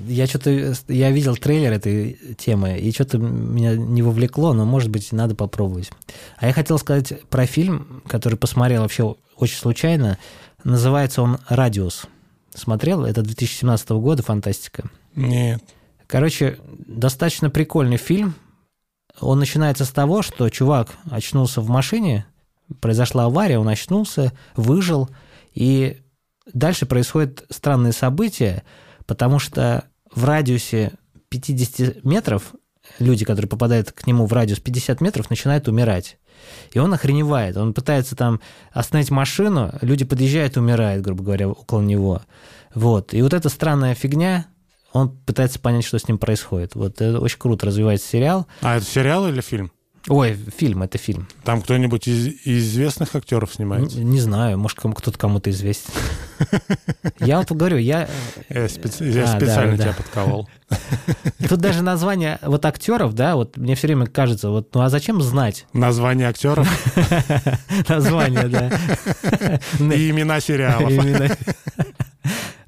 [0.08, 5.12] Я что-то, я видел трейлер этой темы, и что-то меня не вовлекло, но, может быть,
[5.12, 5.90] надо попробовать.
[6.38, 10.18] А я хотел сказать про фильм, который посмотрел вообще очень случайно.
[10.64, 12.06] Называется он «Радиус».
[12.54, 13.04] Смотрел?
[13.04, 14.88] Это 2017 года, фантастика.
[15.14, 15.62] Нет.
[16.06, 18.34] Короче, достаточно прикольный фильм.
[19.20, 22.26] Он начинается с того, что чувак очнулся в машине,
[22.80, 25.08] произошла авария, он очнулся, выжил,
[25.54, 26.00] и
[26.52, 28.62] дальше происходят странные события,
[29.06, 30.92] потому что в радиусе
[31.28, 32.54] 50 метров
[32.98, 36.18] люди, которые попадают к нему в радиус 50 метров, начинают умирать.
[36.72, 37.56] И он охреневает.
[37.56, 38.40] Он пытается там
[38.72, 42.22] остановить машину, люди подъезжают, умирают, грубо говоря, около него.
[42.74, 43.14] Вот.
[43.14, 44.46] И вот эта странная фигня,
[44.92, 46.74] он пытается понять, что с ним происходит.
[46.74, 48.46] Вот это очень круто развивается сериал.
[48.60, 49.72] А это сериал или фильм?
[50.08, 51.26] Ой, фильм, это фильм.
[51.42, 53.98] Там кто-нибудь из, известных актеров снимается?
[53.98, 55.92] Не, не знаю, может, кто-то кому-то известен.
[57.20, 58.08] Я вот говорю, я...
[58.48, 59.04] Я, специ...
[59.04, 59.96] я а, специально да, тебя да.
[59.96, 60.48] подколол.
[61.48, 65.22] Тут даже название вот актеров, да, вот мне все время кажется, вот, ну а зачем
[65.22, 65.66] знать?
[65.72, 66.68] Название актеров?
[67.88, 68.70] Название, да.
[69.78, 70.92] И имена сериалов.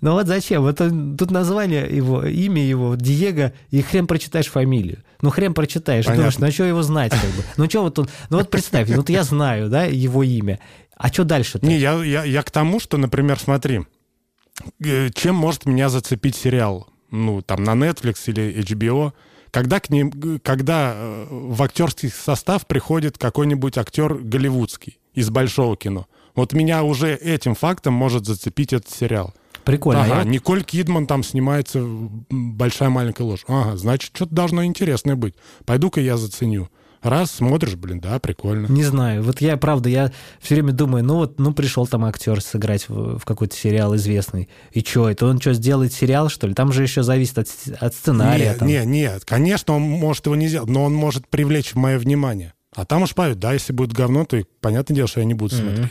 [0.00, 0.62] Ну вот зачем?
[0.62, 5.02] Вот тут название его, имя его, Диего, и хрен прочитаешь фамилию.
[5.20, 6.04] Ну хрен прочитаешь.
[6.04, 6.22] Понятно.
[6.22, 7.42] Думаешь, ну а что его знать как бы?
[7.56, 10.60] Ну что вот он, ну вот представь, вот я знаю, да, его имя.
[10.96, 11.64] А что дальше-то?
[11.66, 13.82] Не, я, я, я к тому, что, например, смотри,
[14.84, 16.88] э, чем может меня зацепить сериал?
[17.10, 19.12] Ну, там, на Netflix или HBO.
[19.50, 26.06] Когда, к ним, когда э, в актерский состав приходит какой-нибудь актер голливудский из большого кино.
[26.34, 29.34] Вот меня уже этим фактом может зацепить этот сериал.
[29.68, 30.02] Прикольно.
[30.02, 31.84] Ага, Я- Николь Кидман там снимается
[32.30, 33.44] «Большая маленькая ложь».
[33.48, 35.34] Ага, значит, что-то должно интересное быть.
[35.66, 36.70] Пойду-ка я заценю.
[37.02, 38.66] Раз, смотришь, блин, да, прикольно.
[38.68, 39.22] Не знаю.
[39.22, 43.18] Вот я, правда, я все время думаю, ну вот, ну пришел там актер сыграть в,
[43.18, 44.48] в какой-то сериал известный.
[44.72, 46.54] И что, это он что, сделает сериал, что ли?
[46.54, 48.46] Там же еще зависит от, от сценария.
[48.46, 48.68] Нет, там.
[48.68, 52.54] нет, нет, конечно, он может его не сделать, но он может привлечь мое внимание.
[52.74, 55.54] А там уж поют, да, если будет говно, то понятное дело, что я не буду
[55.54, 55.90] смотреть.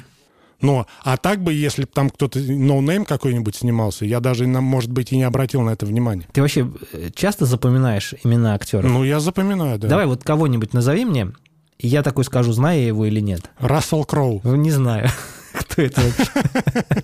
[0.61, 4.91] Но, а так бы, если бы там кто-то, no name какой-нибудь снимался, я даже, может
[4.91, 6.27] быть, и не обратил на это внимания.
[6.33, 8.89] Ты вообще э, часто запоминаешь имена актеров?
[8.91, 9.87] Ну, я запоминаю, да.
[9.87, 11.31] Давай вот кого-нибудь назови мне,
[11.77, 13.51] и я такой скажу, знаю я его или нет.
[13.59, 14.41] Рассел Кроу.
[14.43, 15.09] Ну, Не знаю,
[15.53, 17.03] кто это вообще.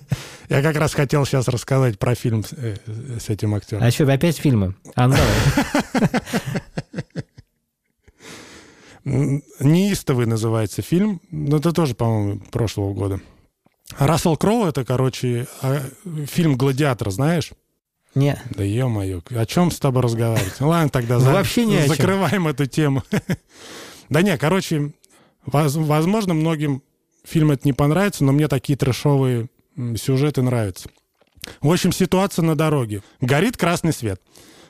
[0.50, 2.76] Я как раз хотел сейчас рассказать про фильм с, э,
[3.28, 3.82] этим актером.
[3.82, 4.74] А что, опять фильмы?
[4.94, 6.10] А, ну давай.
[9.60, 11.20] Неистовый называется фильм.
[11.30, 13.20] Ну, это тоже, по-моему, прошлого года.
[13.98, 15.80] Рассел Кроу это, короче, а,
[16.26, 17.50] фильм «Гладиатор», знаешь?
[18.14, 20.54] Не, Да ё-моё, о чем с тобой разговаривать?
[20.60, 21.88] Ну, Ладно, тогда за- вообще чем.
[21.88, 23.02] закрываем эту тему.
[24.10, 24.92] Да не, короче,
[25.46, 26.82] воз- возможно, многим
[27.24, 30.90] фильм это не понравится, но мне такие трэшовые м, сюжеты нравятся.
[31.62, 33.02] В общем, ситуация на дороге.
[33.22, 34.20] Горит красный свет.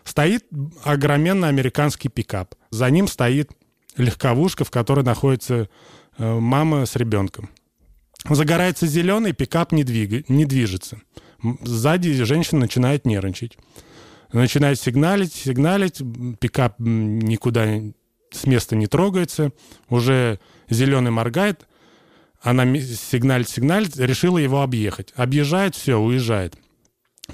[0.05, 0.47] Стоит
[0.85, 2.55] огроменный американский пикап.
[2.71, 3.51] За ним стоит
[3.97, 5.69] легковушка, в которой находится
[6.17, 7.51] э, мама с ребенком.
[8.29, 11.01] Загорается зеленый, пикап не, двига- не движется.
[11.63, 13.59] Сзади женщина начинает нервничать.
[14.33, 16.01] Начинает сигналить, сигналить.
[16.41, 17.67] Пикап никуда
[18.31, 19.53] с места не трогается.
[19.89, 21.67] Уже зеленый моргает.
[22.41, 23.97] Она сигналит, сигналит.
[23.97, 25.13] Решила его объехать.
[25.17, 26.57] Объезжает, все, уезжает.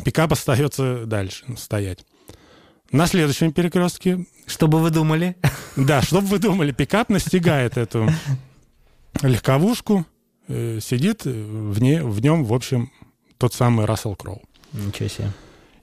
[0.05, 2.05] Пикап остается дальше стоять.
[2.93, 5.37] На следующем перекрестке что бы вы думали?
[5.77, 8.09] да, что бы вы думали, пикап настигает эту
[9.23, 10.05] легковушку,
[10.81, 12.91] сидит э, в, не, в нем, в общем,
[13.39, 14.43] тот самый Рассел Кроу.
[14.73, 15.33] Ничего себе.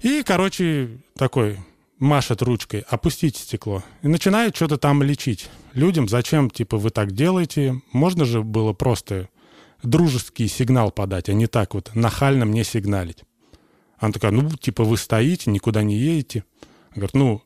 [0.02, 1.58] И, короче, такой
[2.00, 3.84] машет ручкой, опустите стекло.
[4.02, 5.50] И начинает что-то там лечить.
[5.74, 7.82] Людям, зачем, типа, вы так делаете?
[7.92, 9.30] Можно же было просто
[9.84, 13.24] дружеский сигнал подать, а не так вот нахально мне сигналить.
[13.98, 16.44] Она такая, ну, типа, вы стоите, никуда не едете.
[16.94, 17.42] Говорит, ну,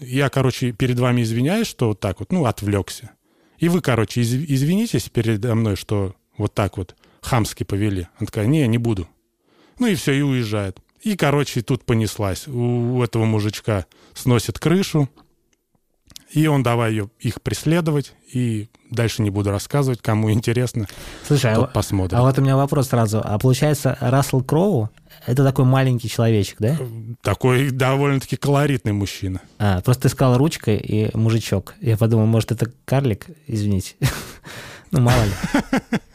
[0.00, 3.10] я, короче, перед вами извиняюсь, что вот так вот, ну, отвлекся.
[3.58, 8.08] И вы, короче, изв- извинитесь передо мной, что вот так вот хамски повели.
[8.18, 9.08] Она такая, не, не буду.
[9.78, 10.78] Ну и все, и уезжает.
[11.02, 12.48] И, короче, тут понеслась.
[12.48, 15.08] У этого мужичка сносит крышу,
[16.30, 20.88] и он давай ее, их преследовать, и дальше не буду рассказывать, кому интересно,
[21.26, 22.18] Слушай, а, тот посмотрит.
[22.18, 23.20] а вот у меня вопрос сразу.
[23.22, 24.90] А получается, Рассел Кроу—
[25.26, 26.76] это такой маленький человечек, да?
[27.22, 29.42] Такой довольно-таки колоритный мужчина.
[29.58, 31.74] А, просто ты сказал ручкой и мужичок.
[31.80, 33.26] Я подумал, может, это карлик?
[33.46, 33.94] Извините.
[34.90, 35.32] Ну, мало ли.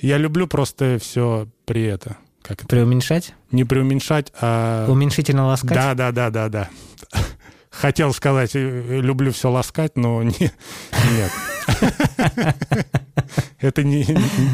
[0.00, 2.16] Я люблю просто все при это.
[2.42, 2.68] Как это?
[2.68, 3.34] Преуменьшать?
[3.50, 4.86] Не преуменьшать, а...
[4.88, 5.74] Уменьшительно ласкать?
[5.74, 6.70] Да, да, да, да, да.
[7.70, 11.32] Хотел сказать, э, люблю все ласкать, но не, нет.
[13.60, 14.04] Это не,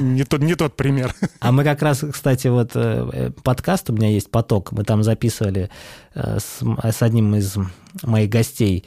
[0.00, 1.14] не, тот, не тот пример.
[1.40, 5.02] А мы как раз, кстати, вот э, э, подкаст у меня есть «Поток», мы там
[5.02, 5.70] записывали
[6.14, 7.56] э, с, с одним из
[8.02, 8.84] моих гостей,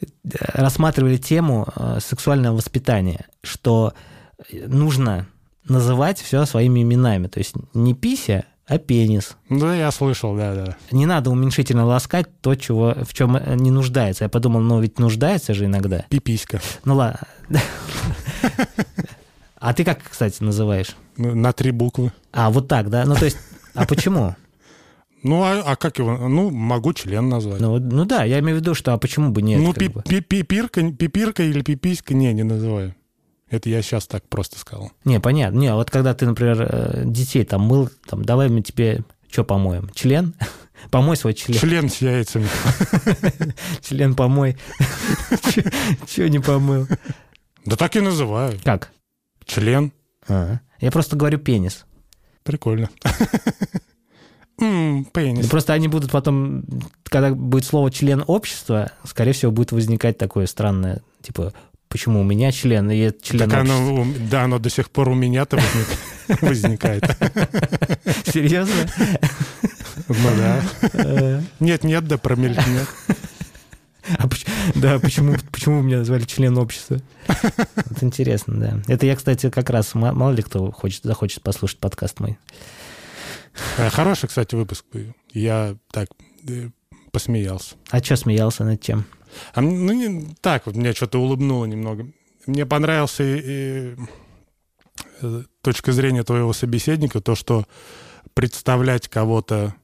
[0.00, 0.06] э,
[0.54, 3.92] рассматривали тему э, сексуального воспитания, что
[4.50, 5.28] нужно
[5.68, 7.26] называть все своими именами.
[7.26, 9.36] То есть не пися, а пенис.
[9.48, 10.76] Да, я слышал, да, да.
[10.90, 14.24] Не надо уменьшительно ласкать то, чего, в чем не нуждается.
[14.24, 16.04] Я подумал, ну ведь нуждается же иногда.
[16.08, 16.60] Пиписька.
[16.84, 17.20] Ну ладно.
[19.62, 20.96] А ты как, кстати, называешь?
[21.16, 22.10] На три буквы.
[22.32, 23.04] А, вот так, да?
[23.04, 23.38] Ну, то есть,
[23.74, 24.34] а почему?
[25.22, 26.16] Ну, а, а как его?
[26.16, 27.60] Ну, могу член назвать.
[27.60, 29.60] Ну, ну да, я имею в виду, что а почему бы нет?
[29.60, 30.02] ну, пи- бы?
[30.02, 32.96] пи- пипирка, пипирка или пиписька, не, не называю.
[33.52, 34.92] Это я сейчас так просто сказал.
[35.04, 35.58] Не, понятно.
[35.58, 39.90] Не, вот когда ты, например, э, детей там мыл, там, давай мы тебе что помоем?
[39.94, 40.34] Член?
[40.90, 41.60] Помой свой член.
[41.60, 42.48] Член с яйцами.
[43.82, 44.56] Член помой.
[46.08, 46.88] Чего не помыл?
[47.64, 48.58] Да так и называю.
[48.64, 48.90] Как?
[49.44, 49.92] Член.
[50.28, 51.84] А, Я просто говорю пенис.
[52.42, 52.90] Прикольно.
[54.56, 55.46] Пенис.
[55.48, 56.64] Просто они будут потом,
[57.04, 61.52] когда будет слово член общества, скорее всего, будет возникать такое странное, типа,
[61.92, 65.58] почему у меня член, и член Так оно, да, оно до сих пор у меня-то
[65.58, 67.04] возник- возникает.
[68.26, 68.74] Серьезно?
[70.08, 70.60] Ну да.
[70.94, 72.88] Э, Нет, нет, да промелькнет.
[74.18, 77.00] А поч- да, почему, почему меня назвали член общества?
[77.28, 78.82] Это интересно, да.
[78.92, 82.36] Это я, кстати, как раз, ма- мало ли кто хочет, захочет послушать подкаст мой.
[83.78, 84.84] Э, Хороший, кстати, выпуск.
[85.32, 86.08] Я так
[86.48, 86.70] э,
[87.12, 87.74] посмеялся.
[87.90, 89.04] А что смеялся над чем?
[89.54, 92.06] А, ну, не, так вот, меня что-то улыбнуло немного.
[92.46, 93.94] Мне понравился и,
[95.20, 97.66] э, точка зрения твоего собеседника, то, что
[98.34, 99.74] представлять кого-то,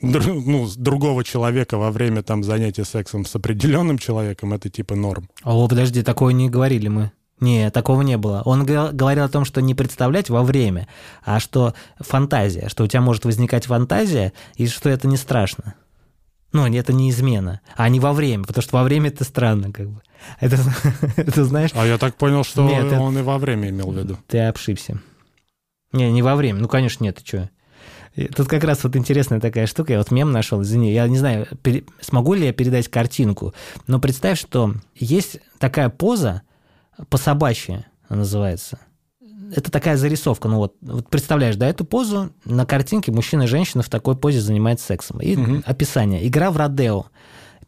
[0.00, 5.28] ну, другого человека во время там занятия сексом с определенным человеком, это типа норм.
[5.42, 7.12] О, подожди, такое не говорили мы.
[7.40, 8.42] Не, такого не было.
[8.44, 10.88] Он говорил о том, что не представлять во время,
[11.24, 15.74] а что фантазия, что у тебя может возникать фантазия, и что это не страшно.
[16.52, 19.88] Ну, это не измена, а не во время, потому что во время это странно, как
[19.90, 20.00] бы.
[20.40, 20.56] Это,
[21.16, 23.96] это знаешь, А я так понял, что Нет, это- он и во время имел в
[23.98, 24.16] виду.
[24.26, 25.00] ты обшибся.
[25.92, 27.50] Не, не во время, ну, конечно, нет, ты что.
[28.34, 31.46] Тут как раз вот интересная такая штука, я вот мем нашел, извини, я не знаю,
[31.62, 33.54] пере- смогу ли я передать картинку,
[33.86, 36.42] но представь, что есть такая поза,
[37.10, 38.78] по-собачьи она называется.
[39.54, 43.82] Это такая зарисовка, ну вот, вот представляешь, да, эту позу на картинке мужчина и женщина
[43.82, 45.20] в такой позе занимается сексом.
[45.20, 45.62] И Мгм.
[45.66, 46.26] описание.
[46.26, 47.06] Игра в Родео.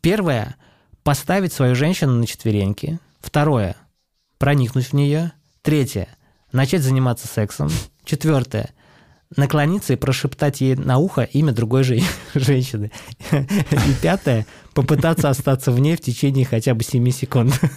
[0.01, 0.57] Первое–
[1.03, 2.99] поставить свою женщину на четвереньки.
[3.21, 3.77] Второе–
[4.39, 5.33] проникнуть в нее.
[5.63, 6.09] Третье–
[6.53, 7.71] начать заниматься сексом.
[8.05, 8.71] Четвертое–
[9.37, 12.01] наклониться и прошептать ей на ухо имя другой же
[12.35, 12.91] женщины.
[13.33, 17.59] И пятое– попытаться остаться в ней в течение хотя бы 7 секунд.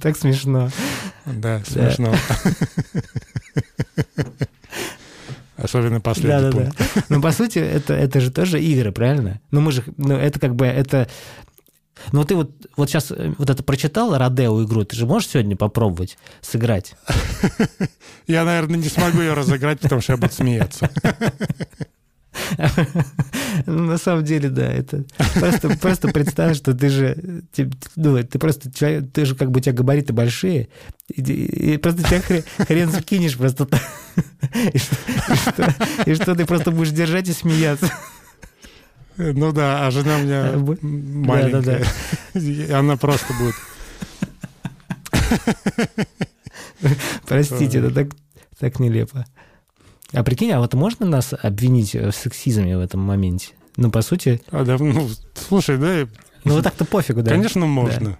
[0.00, 0.70] Так- смешно.
[1.24, 2.14] Да, смешно.
[5.56, 6.56] Особенно последний Да-да-да.
[6.72, 7.04] пункт.
[7.08, 9.40] Ну, по сути, это, это же тоже игры, правильно?
[9.50, 11.08] Ну, мы же, ну, это как бы, это...
[12.12, 16.18] Ну, ты вот, вот сейчас вот это прочитал, Родео игру, ты же можешь сегодня попробовать
[16.40, 16.94] сыграть?
[18.26, 20.90] Я, наверное, не смогу ее разыграть, потому что я буду смеяться.
[23.66, 28.70] На самом деле, да, это просто, просто представь, что ты же, ты, ну, ты просто
[28.70, 30.68] человек, ты же как бы у тебя габариты большие,
[31.08, 33.80] и, и просто тебя хрен, хрен закинешь просто так.
[34.72, 34.96] И что,
[35.32, 35.74] и что-
[36.10, 37.90] и что ты просто будешь держать и смеяться.
[39.18, 41.84] Ну да, а жена у меня бу- маленькая.
[42.78, 43.54] Она просто будет...
[47.26, 48.08] Простите, это так,
[48.58, 49.26] так нелепо.
[50.12, 53.54] А прикинь, а вот можно нас обвинить в сексизме в этом моменте?
[53.76, 56.08] Ну, по сути, А, да, ну, слушай, да,
[56.44, 57.30] ну вот так-то пофигу, да.
[57.30, 58.16] конечно, можно.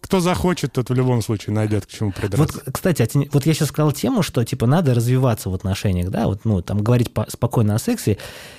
[0.00, 2.62] Кто захочет, тот в любом случае найдет к чему Вот, придраться.
[2.72, 6.44] кстати, а вот я сейчас сказал тему, что типа надо развиваться в отношениях, да, вот,
[6.44, 8.18] ну, там говорить по- спокойно о сексе,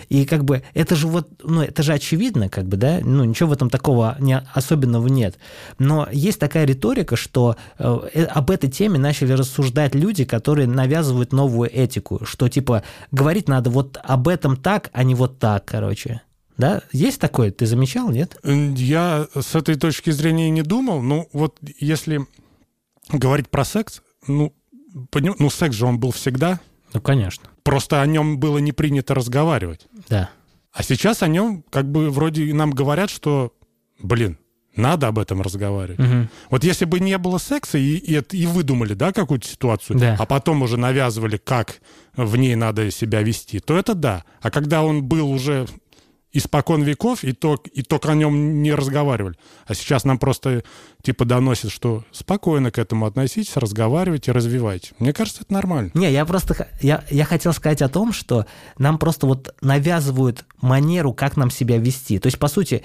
[0.09, 3.49] и как бы это же вот, ну, это же очевидно, как бы, да, ну, ничего
[3.49, 5.37] в этом такого не, особенного нет.
[5.79, 11.33] Но есть такая риторика, что э, э, об этой теме начали рассуждать люди, которые навязывают
[11.33, 16.21] новую этику, что типа говорить надо вот об этом так, а не вот так, короче.
[16.57, 16.81] Да?
[16.91, 17.51] Есть такое?
[17.51, 18.37] Ты замечал, нет?
[18.43, 21.01] Я с этой точки зрения не думал.
[21.01, 22.21] Ну, вот если
[23.11, 24.53] говорить про секс, ну,
[25.11, 26.59] поним- ну, секс же он был всегда.
[26.93, 27.49] Ну, конечно.
[27.63, 29.87] Просто о нем было не принято разговаривать.
[30.09, 30.29] Да.
[30.73, 33.53] А сейчас о нем как бы вроде нам говорят, что,
[34.01, 34.37] блин,
[34.75, 35.99] надо об этом разговаривать.
[35.99, 36.29] Мгм.
[36.49, 40.15] Вот если бы не было секса и, и, и выдумали, да, какую-то ситуацию, Да.
[40.17, 41.81] а потом уже навязывали, как
[42.15, 44.23] в ней надо себя вести, то это да.
[44.41, 45.67] А когда он был уже
[46.33, 49.35] испокон веков, и, то, и только о нем не разговаривали.
[49.65, 50.63] А сейчас нам просто
[51.03, 54.93] типа доносят, что спокойно к этому относитесь, разговаривайте, развивайте.
[54.99, 55.91] Мне кажется, это нормально.
[55.93, 58.45] Не, я просто я, я хотел сказать о том, что
[58.77, 62.19] нам просто вот навязывают манеру, как нам себя вести.
[62.19, 62.83] То есть, по сути,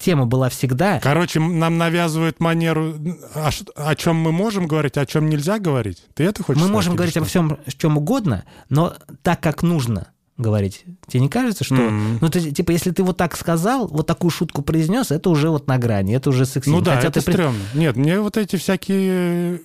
[0.00, 1.00] тема была всегда.
[1.00, 2.94] Короче, нам навязывают манеру,
[3.34, 6.04] о, ш- о чем мы можем говорить, о чем нельзя говорить.
[6.14, 7.20] Ты это хочешь Мы сказать можем говорить что?
[7.20, 10.84] обо всем, о чем угодно, но так, как нужно говорить.
[11.06, 11.74] Тебе не кажется, что...
[11.74, 12.18] Мгм.
[12.20, 15.66] Ну, ты, типа, если ты вот так сказал, вот такую шутку произнес, это уже вот
[15.66, 16.76] на грани, это уже сексизм.
[16.76, 17.60] Ну да, Хотя это ты стрёмно.
[17.74, 19.60] Нет, мне вот эти всякие,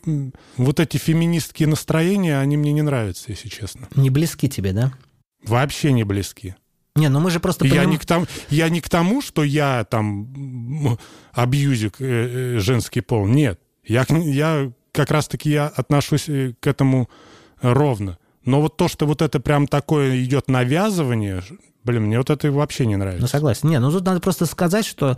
[0.58, 3.88] вот эти феминистские настроения, они мне не нравятся, если честно.
[3.96, 4.92] Не близки тебе, да?
[5.46, 6.56] Вообще не близки.
[6.96, 9.44] Не, ну мы же просто Я поним- не, к тому, я не к тому, что
[9.44, 10.98] я там
[11.34, 13.26] абьюзик э, э, женский пол.
[13.26, 13.60] Нет.
[13.86, 17.10] Я, я как раз-таки я отношусь э, к этому
[17.62, 18.18] ровно.
[18.46, 21.44] Но вот то, что вот это прям такое идет навязывание,
[21.84, 23.22] блин, мне вот это вообще не нравится.
[23.22, 23.70] Ну, согласен.
[23.70, 25.18] Не, ну тут надо просто сказать, что,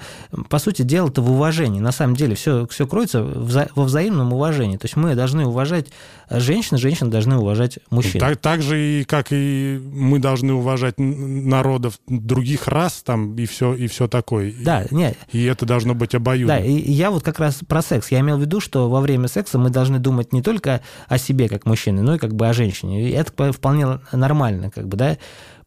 [0.49, 1.80] по сути, дело-то в уважении.
[1.80, 4.78] На самом деле все, все кроется вза- во взаимном уважении.
[4.78, 5.88] То есть мы должны уважать
[6.30, 8.20] женщин, женщины должны уважать мужчин.
[8.20, 13.74] Так, так же и как и мы должны уважать народов других рас там и все
[13.74, 14.53] и все такое.
[14.61, 16.55] Да, не, И, это должно быть обоюдно.
[16.55, 18.11] да, и и я вот как раз про секс.
[18.11, 21.49] Я имел в виду, что во время секса мы должны думать не только о себе
[21.49, 23.09] как мужчины, но и как бы о женщине.
[23.09, 25.18] И это вполне нормально, как бы, да.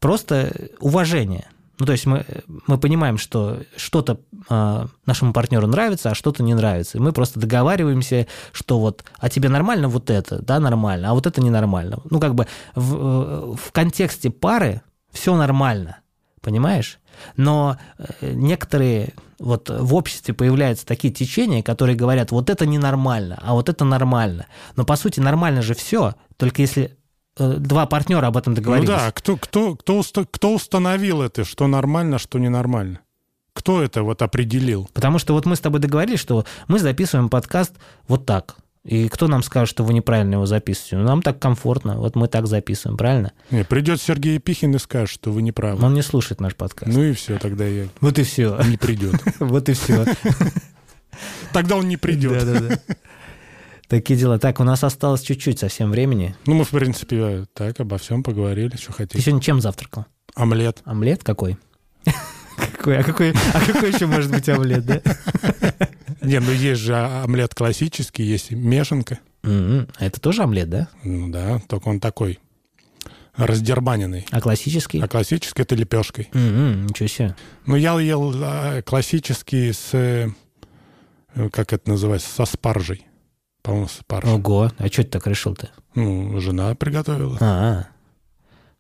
[0.01, 1.49] Просто уважение.
[1.79, 2.25] Ну, то есть мы,
[2.67, 4.21] мы понимаем, что что-то
[4.51, 6.99] э, нашему партнеру нравится, а что-то не нравится.
[6.99, 11.27] И мы просто договариваемся, что вот, а тебе нормально вот это, да, нормально, а вот
[11.27, 12.01] это ненормально.
[12.11, 14.83] Ну, как бы в, в контексте пары
[15.13, 15.99] все нормально,
[16.41, 16.99] понимаешь?
[17.37, 23.55] Но э, некоторые вот в обществе появляются такие течения, которые говорят, вот это ненормально, а
[23.55, 24.47] вот это нормально.
[24.75, 26.98] Но по сути нормально же все, только если
[27.39, 28.89] два партнера об этом договорились.
[28.89, 33.01] Ну да, кто, кто, кто, кто установил это, что нормально, что ненормально?
[33.53, 34.89] Кто это вот определил?
[34.93, 37.75] Потому что вот мы с тобой договорились, что мы записываем подкаст
[38.07, 38.57] вот так–
[38.89, 40.97] и кто нам скажет, что вы неправильно его записываете?
[40.97, 43.33] Ну, нам так комфортно, вот мы так записываем, правильно?
[43.51, 45.85] Не, придет Сергей Пихин и скажет, что вы не правы.
[45.85, 46.91] Он не слушает наш подкаст.
[46.91, 47.89] Ну и все, тогда я...
[48.01, 48.59] Вот и все.
[48.63, 49.15] Не придет.
[49.41, 50.07] Вот и все.
[51.53, 52.45] Тогда он не придет.
[52.45, 52.79] Да-да-да.
[53.89, 54.39] Такие дела.
[54.39, 56.37] Так, у нас осталось чуть-чуть совсем времени.
[56.45, 59.17] Ну, мы, в принципе, так обо всем поговорили, что хотите.
[59.17, 60.05] Ты сегодня чем завтракал?
[60.35, 60.83] Омлет.
[60.85, 61.57] Омлет какой?
[62.77, 62.99] Какой?
[62.99, 65.01] А какой, а какой еще может быть омлет, да?
[66.21, 69.21] Не, ну есть же омлет классический, есть мешанка.
[69.43, 69.91] Mm-hmm.
[70.01, 70.89] Это тоже омлет, да?
[71.05, 72.41] Ну да, только он такой
[73.37, 74.27] раздербаненный.
[74.31, 75.01] А классический?
[75.01, 76.29] А классический это лепешкой.
[76.33, 77.37] Mm-hmm, ничего себе.
[77.67, 80.31] Ну я ел а, классический с, э,
[81.53, 83.07] как это называется, со спаржей.
[83.69, 84.33] По-моему, спаржей.
[84.33, 85.69] Ого, а что ты так решил-то?
[85.95, 87.37] Ну, жена приготовила.
[87.39, 87.85] А,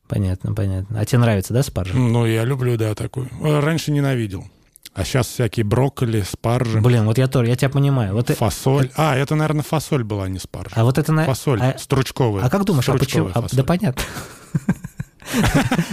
[0.09, 0.99] понятно, понятно.
[0.99, 1.95] А тебе нравится, да, спаржа?
[1.95, 3.28] Ну, я люблю, да, такую.
[3.43, 4.47] Раньше ненавидел.
[4.95, 6.80] А сейчас всякие брокколи, спаржи.
[6.80, 8.14] Блин, вот я тоже, я тебя понимаю.
[8.14, 8.86] Вот фасоль.
[8.86, 8.95] Это...
[9.12, 10.74] А, это, наверное, фасоль была, а не спаржа.
[10.74, 11.12] А вот это...
[11.12, 11.26] На...
[11.26, 11.76] Фасоль, а...
[11.78, 12.45] стручковая.
[12.45, 13.30] А как думаешь, а почему...
[13.34, 14.03] А, да понятно.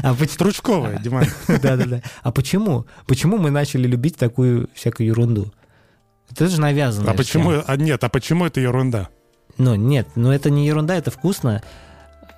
[0.01, 1.25] А Стручковая, Диман.
[1.47, 2.01] Да-да-да.
[2.23, 2.85] А почему?
[3.05, 5.51] Почему мы начали любить такую всякую ерунду?
[6.31, 7.11] Это же навязано.
[7.11, 7.63] А почему...
[7.65, 9.09] А нет, а почему это ерунда?
[9.57, 11.61] Ну, нет, ну это не ерунда, это вкусно.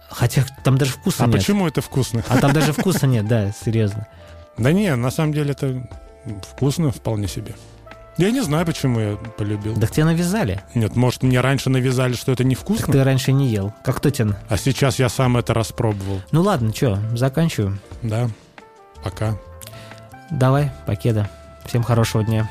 [0.10, 1.36] Хотя там даже вкуса а нет.
[1.36, 2.24] А почему это вкусно?
[2.28, 4.08] А там даже вкуса нет, да, серьезно.
[4.58, 5.88] Да не, на самом деле это
[6.52, 7.56] вкусно вполне себе.
[8.18, 9.80] Я не знаю, почему я полюбил.
[9.80, 10.62] Так тебе навязали.
[10.74, 12.88] Нет, может, мне раньше навязали, что это невкусно?
[12.88, 13.74] Так ты раньше не ел.
[13.84, 14.36] Как тебе?
[14.50, 16.22] А сейчас я сам это распробовал.
[16.32, 17.78] Ну ладно, что, заканчиваю.
[18.02, 18.28] Да,
[19.04, 19.38] пока.
[20.32, 21.30] Давай, покеда.
[21.66, 22.50] Всем хорошего дня.